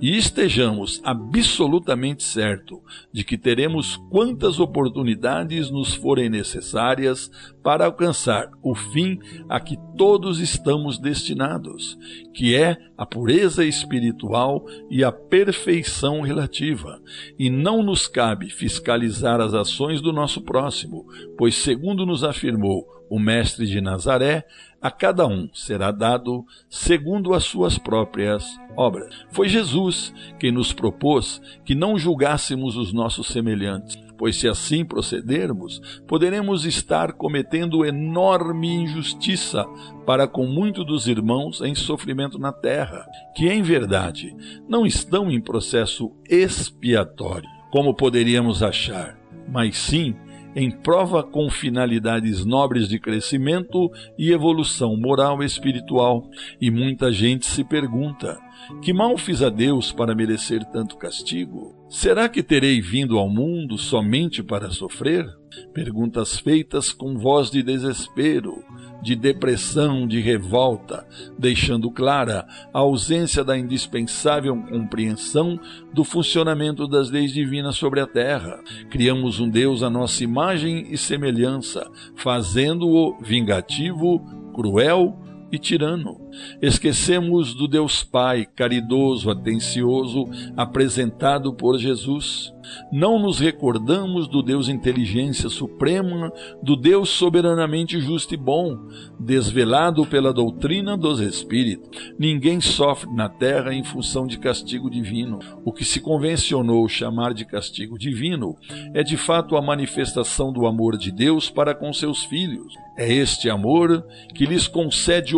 e 0.00 0.16
estejamos 0.16 1.00
absolutamente 1.04 2.22
certo 2.22 2.82
de 3.12 3.22
que 3.22 3.36
teremos 3.36 3.96
quantas 4.10 4.58
oportunidades 4.58 5.70
nos 5.70 5.94
forem 5.94 6.30
necessárias 6.30 7.30
para 7.62 7.84
alcançar 7.84 8.50
o 8.62 8.74
fim 8.74 9.18
a 9.48 9.60
que 9.60 9.78
todos 9.96 10.40
estamos 10.40 10.98
destinados, 10.98 11.98
que 12.32 12.56
é 12.56 12.78
a 12.96 13.04
pureza 13.04 13.64
espiritual 13.64 14.64
e 14.90 15.04
a 15.04 15.12
perfeição 15.12 16.22
relativa. 16.22 17.00
E 17.38 17.50
não 17.50 17.82
nos 17.82 18.06
cabe 18.06 18.48
fiscalizar 18.48 19.40
as 19.40 19.52
ações 19.52 20.00
do 20.00 20.12
nosso 20.12 20.40
próximo, 20.40 21.06
pois, 21.36 21.54
segundo 21.54 22.06
nos 22.06 22.24
afirmou 22.24 22.86
o 23.10 23.18
Mestre 23.18 23.66
de 23.66 23.80
Nazaré, 23.80 24.46
a 24.80 24.90
cada 24.90 25.26
um 25.26 25.48
será 25.52 25.90
dado 25.90 26.44
segundo 26.68 27.34
as 27.34 27.44
suas 27.44 27.76
próprias 27.76 28.44
obras. 28.76 29.14
Foi 29.30 29.48
Jesus 29.48 30.12
quem 30.38 30.50
nos 30.50 30.72
propôs 30.72 31.40
que 31.64 31.74
não 31.74 31.98
julgássemos 31.98 32.76
os 32.76 32.92
nossos 32.92 33.26
semelhantes, 33.28 33.98
pois 34.16 34.36
se 34.36 34.48
assim 34.48 34.84
procedermos, 34.84 35.80
poderemos 36.06 36.64
estar 36.64 37.12
cometendo 37.12 37.84
enorme 37.84 38.68
injustiça 38.68 39.66
para 40.06 40.26
com 40.26 40.46
muitos 40.46 40.86
dos 40.86 41.06
irmãos 41.06 41.60
em 41.60 41.74
sofrimento 41.74 42.38
na 42.38 42.52
terra, 42.52 43.06
que 43.34 43.48
em 43.48 43.62
verdade 43.62 44.34
não 44.68 44.86
estão 44.86 45.30
em 45.30 45.40
processo 45.40 46.10
expiatório, 46.28 47.48
como 47.70 47.94
poderíamos 47.94 48.62
achar, 48.62 49.18
mas 49.48 49.76
sim 49.76 50.14
em 50.54 50.70
prova 50.70 51.22
com 51.22 51.48
finalidades 51.50 52.44
nobres 52.44 52.88
de 52.88 52.98
crescimento 52.98 53.90
e 54.18 54.32
evolução 54.32 54.96
moral 54.96 55.42
e 55.42 55.46
espiritual. 55.46 56.28
E 56.60 56.70
muita 56.70 57.12
gente 57.12 57.46
se 57.46 57.64
pergunta: 57.64 58.38
que 58.82 58.92
mal 58.92 59.16
fiz 59.16 59.42
a 59.42 59.48
Deus 59.48 59.92
para 59.92 60.14
merecer 60.14 60.64
tanto 60.66 60.96
castigo? 60.96 61.74
Será 61.88 62.28
que 62.28 62.42
terei 62.42 62.80
vindo 62.80 63.18
ao 63.18 63.28
mundo 63.28 63.76
somente 63.76 64.42
para 64.42 64.70
sofrer? 64.70 65.39
Perguntas 65.72 66.38
feitas 66.38 66.92
com 66.92 67.16
voz 67.16 67.50
de 67.50 67.62
desespero, 67.62 68.64
de 69.02 69.16
depressão, 69.16 70.06
de 70.06 70.20
revolta, 70.20 71.06
deixando 71.38 71.90
clara 71.90 72.46
a 72.72 72.78
ausência 72.78 73.42
da 73.42 73.56
indispensável 73.56 74.56
compreensão 74.56 75.58
do 75.92 76.04
funcionamento 76.04 76.86
das 76.86 77.10
leis 77.10 77.32
divinas 77.32 77.76
sobre 77.76 78.00
a 78.00 78.06
terra. 78.06 78.60
Criamos 78.90 79.40
um 79.40 79.48
Deus 79.48 79.82
à 79.82 79.90
nossa 79.90 80.22
imagem 80.22 80.86
e 80.90 80.98
semelhança, 80.98 81.90
fazendo-o 82.14 83.16
vingativo, 83.22 84.20
cruel, 84.54 85.16
e 85.52 85.58
tirano. 85.58 86.19
Esquecemos 86.60 87.54
do 87.54 87.66
Deus 87.66 88.02
Pai, 88.02 88.46
caridoso, 88.46 89.30
atencioso, 89.30 90.28
apresentado 90.56 91.52
por 91.52 91.78
Jesus. 91.78 92.52
Não 92.92 93.18
nos 93.18 93.38
recordamos 93.38 94.28
do 94.28 94.42
Deus 94.42 94.68
inteligência 94.68 95.48
suprema, 95.48 96.32
do 96.62 96.76
Deus 96.76 97.08
soberanamente 97.08 98.00
justo 98.00 98.34
e 98.34 98.36
bom, 98.36 98.78
desvelado 99.18 100.06
pela 100.06 100.32
doutrina 100.32 100.96
dos 100.96 101.20
Espíritos. 101.20 102.12
Ninguém 102.18 102.60
sofre 102.60 103.10
na 103.12 103.28
terra 103.28 103.74
em 103.74 103.82
função 103.82 104.26
de 104.26 104.38
castigo 104.38 104.90
divino. 104.90 105.38
O 105.64 105.72
que 105.72 105.84
se 105.84 106.00
convencionou 106.00 106.88
chamar 106.88 107.34
de 107.34 107.44
castigo 107.44 107.98
divino 107.98 108.56
é 108.94 109.02
de 109.02 109.16
fato 109.16 109.56
a 109.56 109.62
manifestação 109.62 110.52
do 110.52 110.66
amor 110.66 110.96
de 110.96 111.10
Deus 111.10 111.50
para 111.50 111.74
com 111.74 111.92
seus 111.92 112.24
filhos. 112.24 112.74
É 112.96 113.10
este 113.10 113.48
amor 113.48 114.06
que 114.34 114.44
lhes 114.44 114.68
concede 114.68 115.34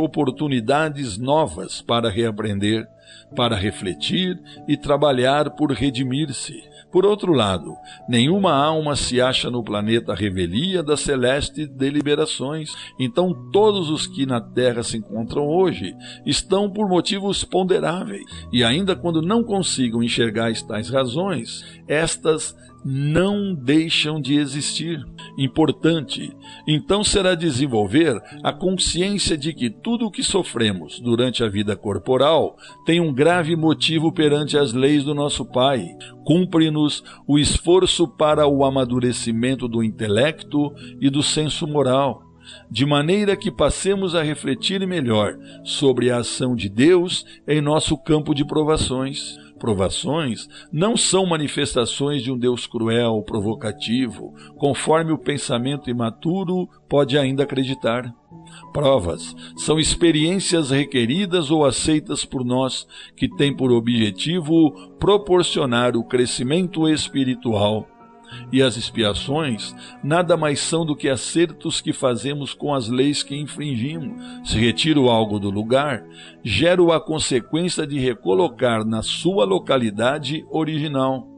oportunidades 0.83 1.19
novas 1.19 1.81
para 1.81 2.11
reaprender, 2.11 2.89
para 3.35 3.57
refletir 3.57 4.39
e 4.69 4.77
trabalhar 4.77 5.51
por 5.51 5.73
redimir-se. 5.73 6.73
Por 6.93 7.07
outro 7.07 7.33
lado, 7.33 7.75
nenhuma 8.07 8.53
alma 8.53 8.95
se 8.95 9.19
acha 9.19 9.51
no 9.51 9.65
planeta 9.65 10.15
revelia 10.15 10.83
das 10.83 11.01
celestes 11.01 11.67
deliberações. 11.67 12.75
Então, 12.99 13.33
todos 13.51 13.89
os 13.89 14.07
que 14.07 14.27
na 14.27 14.43
Terra 14.43 14.83
se 14.83 14.99
encontram 14.99 15.47
hoje 15.49 15.97
estão 16.27 16.69
por 16.69 16.87
motivos 16.87 17.45
ponderáveis. 17.45 18.23
E 18.53 18.63
ainda 18.63 18.95
quando 18.95 19.23
não 19.23 19.43
consigam 19.43 20.03
enxergar 20.03 20.53
tais 20.69 20.91
razões, 20.91 21.65
estas 21.89 22.55
não 22.85 23.55
deixam 23.55 24.21
de 24.21 24.35
existir. 24.35 25.05
Importante, 25.39 26.35
então, 26.67 27.03
será 27.05 27.35
desenvolver 27.35 28.21
a 28.43 28.53
consciência 28.53 29.37
de 29.37 29.53
que 29.53 29.71
tudo 29.71 30.07
o 30.07 30.11
que 30.11 30.23
sofremos 30.23 31.01
durante 31.01 31.43
a 31.43 31.49
vida 31.49 31.77
corporal 31.77 32.57
tem 32.85 33.01
um 33.03 33.13
grave 33.13 33.55
motivo 33.57 34.13
perante 34.13 34.57
as 34.57 34.73
leis 34.73 35.05
do 35.05 35.15
nosso 35.15 35.45
Pai. 35.45 35.89
Cumpre-nos 36.25 37.03
o 37.27 37.39
esforço 37.39 38.09
para 38.09 38.47
o 38.47 38.65
amadurecimento 38.65 39.69
do 39.69 39.83
intelecto 39.83 40.73
e 41.01 41.11
do 41.11 41.23
senso 41.23 41.67
moral 41.67 42.23
de 42.71 42.85
maneira 42.85 43.37
que 43.37 43.53
passemos 43.53 44.17
a 44.17 44.23
refletir 44.23 44.85
melhor 44.87 45.37
sobre 45.63 46.11
a 46.11 46.19
ação 46.19 46.57
de 46.57 46.69
Deus 46.69 47.25
em 47.47 47.61
nosso 47.61 47.97
campo 47.97 48.35
de 48.35 48.45
provações 48.45 49.39
provações 49.63 50.49
não 50.73 50.97
são 50.97 51.25
manifestações 51.25 52.21
de 52.21 52.33
um 52.33 52.37
Deus 52.37 52.67
cruel, 52.67 53.23
provocativo, 53.23 54.35
conforme 54.57 55.13
o 55.13 55.19
pensamento 55.19 55.89
imaturo 55.89 56.69
pode 56.89 57.17
ainda 57.17 57.45
acreditar. 57.45 58.13
Provas 58.73 59.35
são 59.57 59.79
experiências 59.79 60.71
requeridas 60.71 61.51
ou 61.51 61.65
aceitas 61.65 62.25
por 62.25 62.45
nós 62.45 62.87
que 63.17 63.29
têm 63.29 63.55
por 63.55 63.71
objetivo 63.71 64.73
proporcionar 64.99 65.97
o 65.97 66.05
crescimento 66.05 66.89
espiritual 66.89 67.87
e 68.51 68.63
as 68.63 68.77
expiações 68.77 69.75
nada 70.03 70.37
mais 70.37 70.61
são 70.61 70.85
do 70.85 70.97
que 70.97 71.09
acertos 71.09 71.81
que 71.81 71.93
fazemos 71.93 72.55
com 72.55 72.75
as 72.75 72.89
leis 72.89 73.23
que 73.23 73.37
infringimos. 73.37 74.49
Se 74.49 74.59
retiro 74.59 75.09
algo 75.09 75.39
do 75.39 75.51
lugar, 75.51 76.05
gero 76.43 76.93
a 76.93 77.01
consequência 77.01 77.87
de 77.87 77.99
recolocar 77.99 78.85
na 78.85 79.03
sua 79.03 79.45
localidade 79.45 80.45
original. 80.51 81.29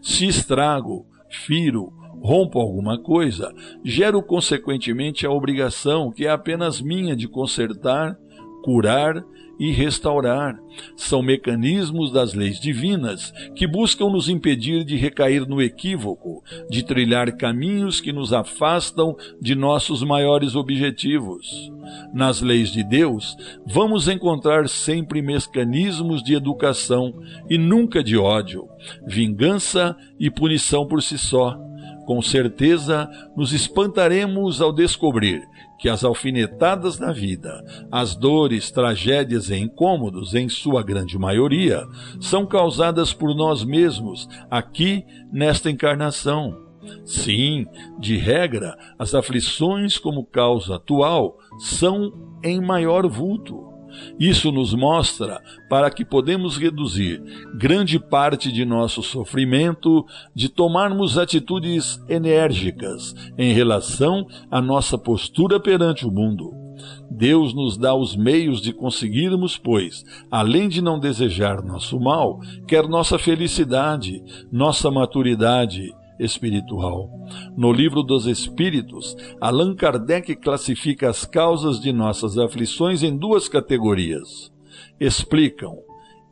Se 0.00 0.26
estrago, 0.26 1.06
firo, 1.28 1.92
rompo 2.22 2.60
alguma 2.60 2.98
coisa, 2.98 3.52
gero 3.84 4.22
consequentemente 4.22 5.26
a 5.26 5.30
obrigação, 5.30 6.10
que 6.10 6.26
é 6.26 6.30
apenas 6.30 6.80
minha, 6.80 7.16
de 7.16 7.26
consertar, 7.26 8.16
curar 8.62 9.24
e 9.58 9.70
restaurar. 9.70 10.58
São 10.96 11.22
mecanismos 11.22 12.10
das 12.10 12.34
leis 12.34 12.58
divinas 12.58 13.32
que 13.54 13.66
buscam 13.66 14.08
nos 14.08 14.28
impedir 14.28 14.84
de 14.84 14.96
recair 14.96 15.46
no 15.46 15.60
equívoco, 15.60 16.42
de 16.70 16.82
trilhar 16.82 17.36
caminhos 17.36 18.00
que 18.00 18.12
nos 18.12 18.32
afastam 18.32 19.16
de 19.40 19.54
nossos 19.54 20.02
maiores 20.02 20.54
objetivos. 20.54 21.70
Nas 22.14 22.40
leis 22.40 22.72
de 22.72 22.82
Deus, 22.82 23.36
vamos 23.66 24.08
encontrar 24.08 24.68
sempre 24.68 25.20
mecanismos 25.20 26.22
de 26.22 26.34
educação 26.34 27.12
e 27.50 27.58
nunca 27.58 28.02
de 28.02 28.16
ódio, 28.16 28.68
vingança 29.06 29.96
e 30.18 30.30
punição 30.30 30.86
por 30.86 31.02
si 31.02 31.18
só. 31.18 31.71
Com 32.12 32.20
certeza, 32.20 33.08
nos 33.34 33.54
espantaremos 33.54 34.60
ao 34.60 34.70
descobrir 34.70 35.48
que 35.78 35.88
as 35.88 36.04
alfinetadas 36.04 36.98
da 36.98 37.10
vida, 37.10 37.64
as 37.90 38.14
dores, 38.14 38.70
tragédias 38.70 39.48
e 39.48 39.56
incômodos, 39.56 40.34
em 40.34 40.46
sua 40.46 40.82
grande 40.82 41.18
maioria, 41.18 41.82
são 42.20 42.44
causadas 42.44 43.14
por 43.14 43.34
nós 43.34 43.64
mesmos, 43.64 44.28
aqui 44.50 45.06
nesta 45.32 45.70
encarnação. 45.70 46.54
Sim, 47.02 47.64
de 47.98 48.18
regra, 48.18 48.76
as 48.98 49.14
aflições 49.14 49.96
como 49.96 50.26
causa 50.26 50.76
atual 50.76 51.38
são 51.60 52.12
em 52.44 52.60
maior 52.60 53.08
vulto. 53.08 53.71
Isso 54.18 54.50
nos 54.52 54.74
mostra 54.74 55.40
para 55.68 55.90
que 55.90 56.04
podemos 56.04 56.56
reduzir 56.56 57.22
grande 57.56 57.98
parte 57.98 58.50
de 58.52 58.64
nosso 58.64 59.02
sofrimento, 59.02 60.04
de 60.34 60.48
tomarmos 60.48 61.18
atitudes 61.18 62.02
enérgicas 62.08 63.14
em 63.38 63.52
relação 63.52 64.26
à 64.50 64.60
nossa 64.60 64.96
postura 64.98 65.58
perante 65.58 66.06
o 66.06 66.10
mundo. 66.10 66.62
Deus 67.10 67.54
nos 67.54 67.76
dá 67.76 67.94
os 67.94 68.16
meios 68.16 68.60
de 68.60 68.72
conseguirmos, 68.72 69.56
pois, 69.56 70.04
além 70.30 70.68
de 70.68 70.82
não 70.82 70.98
desejar 70.98 71.62
nosso 71.62 72.00
mal, 72.00 72.40
quer 72.66 72.88
nossa 72.88 73.18
felicidade, 73.18 74.22
nossa 74.50 74.90
maturidade, 74.90 75.92
espiritual. 76.24 77.10
No 77.56 77.72
livro 77.72 78.02
dos 78.02 78.26
Espíritos, 78.26 79.16
Allan 79.40 79.74
Kardec 79.74 80.36
classifica 80.36 81.10
as 81.10 81.24
causas 81.24 81.80
de 81.80 81.92
nossas 81.92 82.38
aflições 82.38 83.02
em 83.02 83.16
duas 83.16 83.48
categorias. 83.48 84.52
Explicam, 85.00 85.78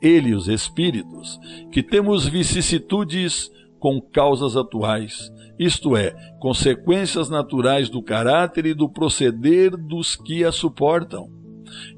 ele, 0.01 0.34
os 0.34 0.49
Espíritos, 0.49 1.38
que 1.72 1.82
temos 1.82 2.26
vicissitudes 2.26 3.51
com 3.78 4.01
causas 4.01 4.57
atuais, 4.57 5.32
isto 5.59 5.97
é, 5.97 6.14
consequências 6.38 7.28
naturais 7.28 7.88
do 7.88 8.03
caráter 8.03 8.66
e 8.66 8.74
do 8.74 8.88
proceder 8.88 9.76
dos 9.76 10.16
que 10.16 10.45
a 10.45 10.53
suportam 10.53 11.41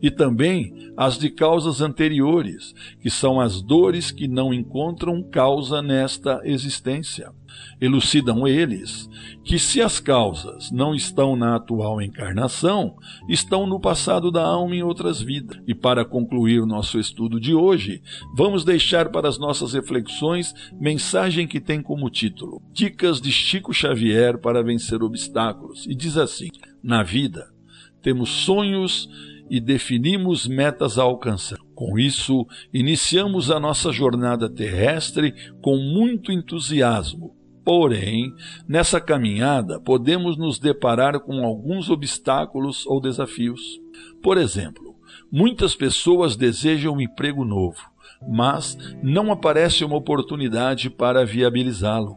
e 0.00 0.10
também 0.10 0.92
as 0.96 1.18
de 1.18 1.30
causas 1.30 1.80
anteriores, 1.80 2.74
que 3.00 3.10
são 3.10 3.40
as 3.40 3.62
dores 3.62 4.10
que 4.10 4.28
não 4.28 4.52
encontram 4.52 5.22
causa 5.22 5.80
nesta 5.80 6.40
existência. 6.44 7.32
Elucidam 7.80 8.46
eles 8.46 9.08
que, 9.44 9.58
se 9.58 9.80
as 9.80 9.98
causas 9.98 10.70
não 10.70 10.94
estão 10.94 11.34
na 11.34 11.56
atual 11.56 12.00
encarnação, 12.00 12.96
estão 13.28 13.66
no 13.66 13.80
passado 13.80 14.30
da 14.30 14.44
alma 14.44 14.76
em 14.76 14.82
outras 14.82 15.20
vidas. 15.20 15.58
E 15.66 15.74
para 15.74 16.04
concluir 16.04 16.64
nosso 16.64 16.98
estudo 16.98 17.40
de 17.40 17.54
hoje, 17.54 18.02
vamos 18.36 18.64
deixar 18.64 19.10
para 19.10 19.28
as 19.28 19.38
nossas 19.38 19.72
reflexões 19.72 20.54
mensagem 20.80 21.46
que 21.46 21.60
tem 21.60 21.82
como 21.82 22.10
título 22.10 22.62
Dicas 22.72 23.20
de 23.20 23.32
Chico 23.32 23.72
Xavier 23.72 24.38
para 24.38 24.62
vencer 24.62 25.02
obstáculos. 25.02 25.86
E 25.86 25.94
diz 25.94 26.16
assim: 26.16 26.48
Na 26.82 27.02
vida, 27.02 27.52
temos 28.00 28.30
sonhos 28.30 29.08
e 29.50 29.60
definimos 29.60 30.46
metas 30.46 30.98
a 30.98 31.02
alcançar. 31.02 31.58
Com 31.74 31.98
isso, 31.98 32.46
iniciamos 32.72 33.50
a 33.50 33.60
nossa 33.60 33.92
jornada 33.92 34.48
terrestre 34.48 35.34
com 35.60 35.76
muito 35.76 36.32
entusiasmo. 36.32 37.36
Porém, 37.64 38.34
nessa 38.66 39.00
caminhada 39.00 39.78
podemos 39.78 40.36
nos 40.36 40.58
deparar 40.58 41.20
com 41.20 41.44
alguns 41.44 41.88
obstáculos 41.90 42.84
ou 42.86 43.00
desafios. 43.00 43.80
Por 44.22 44.36
exemplo, 44.36 44.96
muitas 45.30 45.76
pessoas 45.76 46.34
desejam 46.36 46.94
um 46.94 47.00
emprego 47.00 47.44
novo, 47.44 47.80
mas 48.28 48.76
não 49.02 49.30
aparece 49.30 49.84
uma 49.84 49.96
oportunidade 49.96 50.90
para 50.90 51.24
viabilizá-lo. 51.24 52.16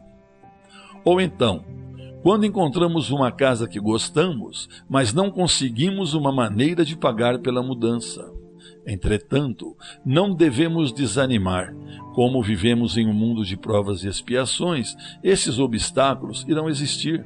Ou 1.04 1.20
então, 1.20 1.64
quando 2.22 2.44
encontramos 2.44 3.10
uma 3.10 3.30
casa 3.30 3.68
que 3.68 3.78
gostamos, 3.78 4.68
mas 4.88 5.12
não 5.12 5.30
conseguimos 5.30 6.12
uma 6.12 6.32
maneira 6.32 6.84
de 6.84 6.96
pagar 6.96 7.38
pela 7.38 7.62
mudança. 7.62 8.35
Entretanto, 8.86 9.76
não 10.04 10.34
devemos 10.34 10.92
desanimar. 10.92 11.74
Como 12.14 12.42
vivemos 12.42 12.96
em 12.96 13.06
um 13.06 13.12
mundo 13.12 13.44
de 13.44 13.56
provas 13.56 14.04
e 14.04 14.08
expiações, 14.08 14.94
esses 15.22 15.58
obstáculos 15.58 16.44
irão 16.48 16.68
existir 16.68 17.24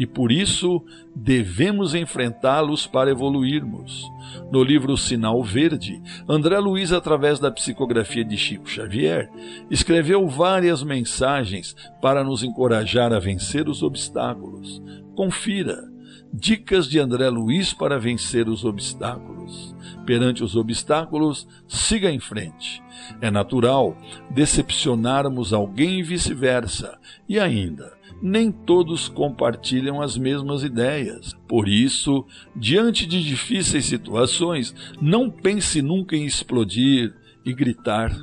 e 0.00 0.06
por 0.06 0.32
isso 0.32 0.82
devemos 1.14 1.94
enfrentá-los 1.94 2.86
para 2.86 3.10
evoluirmos. 3.10 4.10
No 4.50 4.62
livro 4.62 4.96
Sinal 4.96 5.42
Verde, 5.42 6.00
André 6.28 6.58
Luiz, 6.58 6.90
através 6.90 7.38
da 7.38 7.50
psicografia 7.50 8.24
de 8.24 8.36
Chico 8.36 8.66
Xavier, 8.66 9.28
escreveu 9.70 10.26
várias 10.26 10.82
mensagens 10.82 11.76
para 12.00 12.24
nos 12.24 12.42
encorajar 12.42 13.12
a 13.12 13.18
vencer 13.18 13.68
os 13.68 13.82
obstáculos. 13.82 14.82
Confira. 15.14 15.89
Dicas 16.32 16.88
de 16.88 16.98
André 17.00 17.28
Luiz 17.28 17.72
para 17.72 17.98
vencer 17.98 18.48
os 18.48 18.64
obstáculos. 18.64 19.74
Perante 20.06 20.44
os 20.44 20.54
obstáculos, 20.54 21.46
siga 21.66 22.10
em 22.10 22.20
frente. 22.20 22.82
É 23.20 23.30
natural 23.30 23.96
decepcionarmos 24.30 25.52
alguém 25.52 25.98
e 25.98 26.02
vice-versa. 26.02 26.98
E 27.28 27.38
ainda, 27.38 27.92
nem 28.22 28.52
todos 28.52 29.08
compartilham 29.08 30.00
as 30.00 30.16
mesmas 30.16 30.62
ideias. 30.62 31.34
Por 31.48 31.68
isso, 31.68 32.24
diante 32.54 33.06
de 33.06 33.22
difíceis 33.22 33.86
situações, 33.86 34.74
não 35.00 35.28
pense 35.28 35.82
nunca 35.82 36.16
em 36.16 36.24
explodir 36.24 37.14
e 37.44 37.52
gritar. 37.52 38.16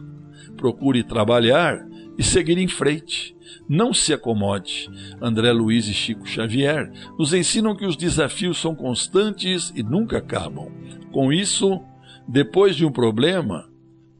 Procure 0.55 1.03
trabalhar 1.03 1.85
e 2.17 2.23
seguir 2.23 2.57
em 2.57 2.67
frente. 2.67 3.36
Não 3.67 3.93
se 3.93 4.13
acomode. 4.13 4.89
André 5.21 5.51
Luiz 5.51 5.87
e 5.87 5.93
Chico 5.93 6.25
Xavier 6.25 6.91
nos 7.17 7.33
ensinam 7.33 7.75
que 7.75 7.85
os 7.85 7.95
desafios 7.95 8.57
são 8.57 8.75
constantes 8.75 9.71
e 9.75 9.83
nunca 9.83 10.17
acabam. 10.17 10.71
Com 11.11 11.31
isso, 11.31 11.81
depois 12.27 12.75
de 12.75 12.85
um 12.85 12.91
problema, 12.91 13.69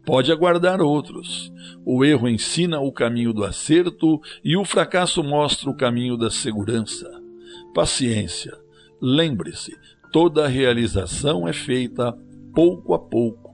pode 0.05 0.31
aguardar 0.31 0.81
outros. 0.81 1.51
O 1.85 2.03
erro 2.03 2.29
ensina 2.29 2.79
o 2.79 2.91
caminho 2.91 3.33
do 3.33 3.43
acerto 3.43 4.21
e 4.43 4.55
o 4.55 4.63
fracasso 4.63 5.23
mostra 5.23 5.69
o 5.69 5.75
caminho 5.75 6.17
da 6.17 6.29
segurança. 6.29 7.09
Paciência. 7.73 8.57
Lembre-se, 9.01 9.75
toda 10.11 10.47
realização 10.47 11.47
é 11.47 11.53
feita 11.53 12.17
pouco 12.53 12.93
a 12.93 12.99
pouco. 12.99 13.46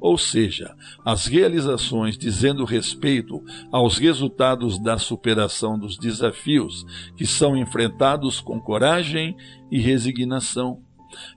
Ou 0.00 0.18
seja, 0.18 0.74
as 1.04 1.26
realizações 1.26 2.18
dizendo 2.18 2.64
respeito 2.64 3.42
aos 3.70 3.98
resultados 3.98 4.78
da 4.78 4.98
superação 4.98 5.78
dos 5.78 5.96
desafios 5.96 6.84
que 7.16 7.26
são 7.26 7.56
enfrentados 7.56 8.40
com 8.40 8.60
coragem 8.60 9.36
e 9.70 9.80
resignação. 9.80 10.80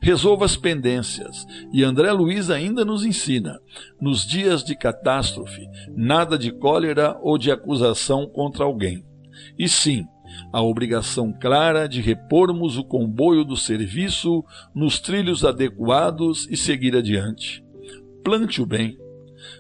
Resolva 0.02 0.46
as 0.46 0.56
pendências. 0.56 1.46
E 1.72 1.84
André 1.84 2.12
Luiz 2.12 2.50
ainda 2.50 2.86
nos 2.86 3.04
ensina: 3.04 3.60
nos 4.00 4.26
dias 4.26 4.64
de 4.64 4.76
catástrofe, 4.76 5.68
nada 5.96 6.38
de 6.38 6.52
cólera 6.52 7.18
ou 7.22 7.38
de 7.38 7.52
acusação 7.52 8.26
contra 8.28 8.64
alguém. 8.64 9.06
E 9.60 9.68
sim, 9.68 10.06
a 10.52 10.62
obrigação 10.62 11.34
clara 11.34 11.88
de 11.88 12.02
repormos 12.02 12.78
o 12.78 12.84
comboio 12.84 13.44
do 13.44 13.58
serviço 13.58 14.44
nos 14.74 15.00
trilhos 15.00 15.44
adequados 15.44 16.48
e 16.50 16.58
seguir 16.58 16.96
adiante. 16.96 17.65
Plante 18.26 18.62
o 18.62 18.66
bem. 18.66 18.98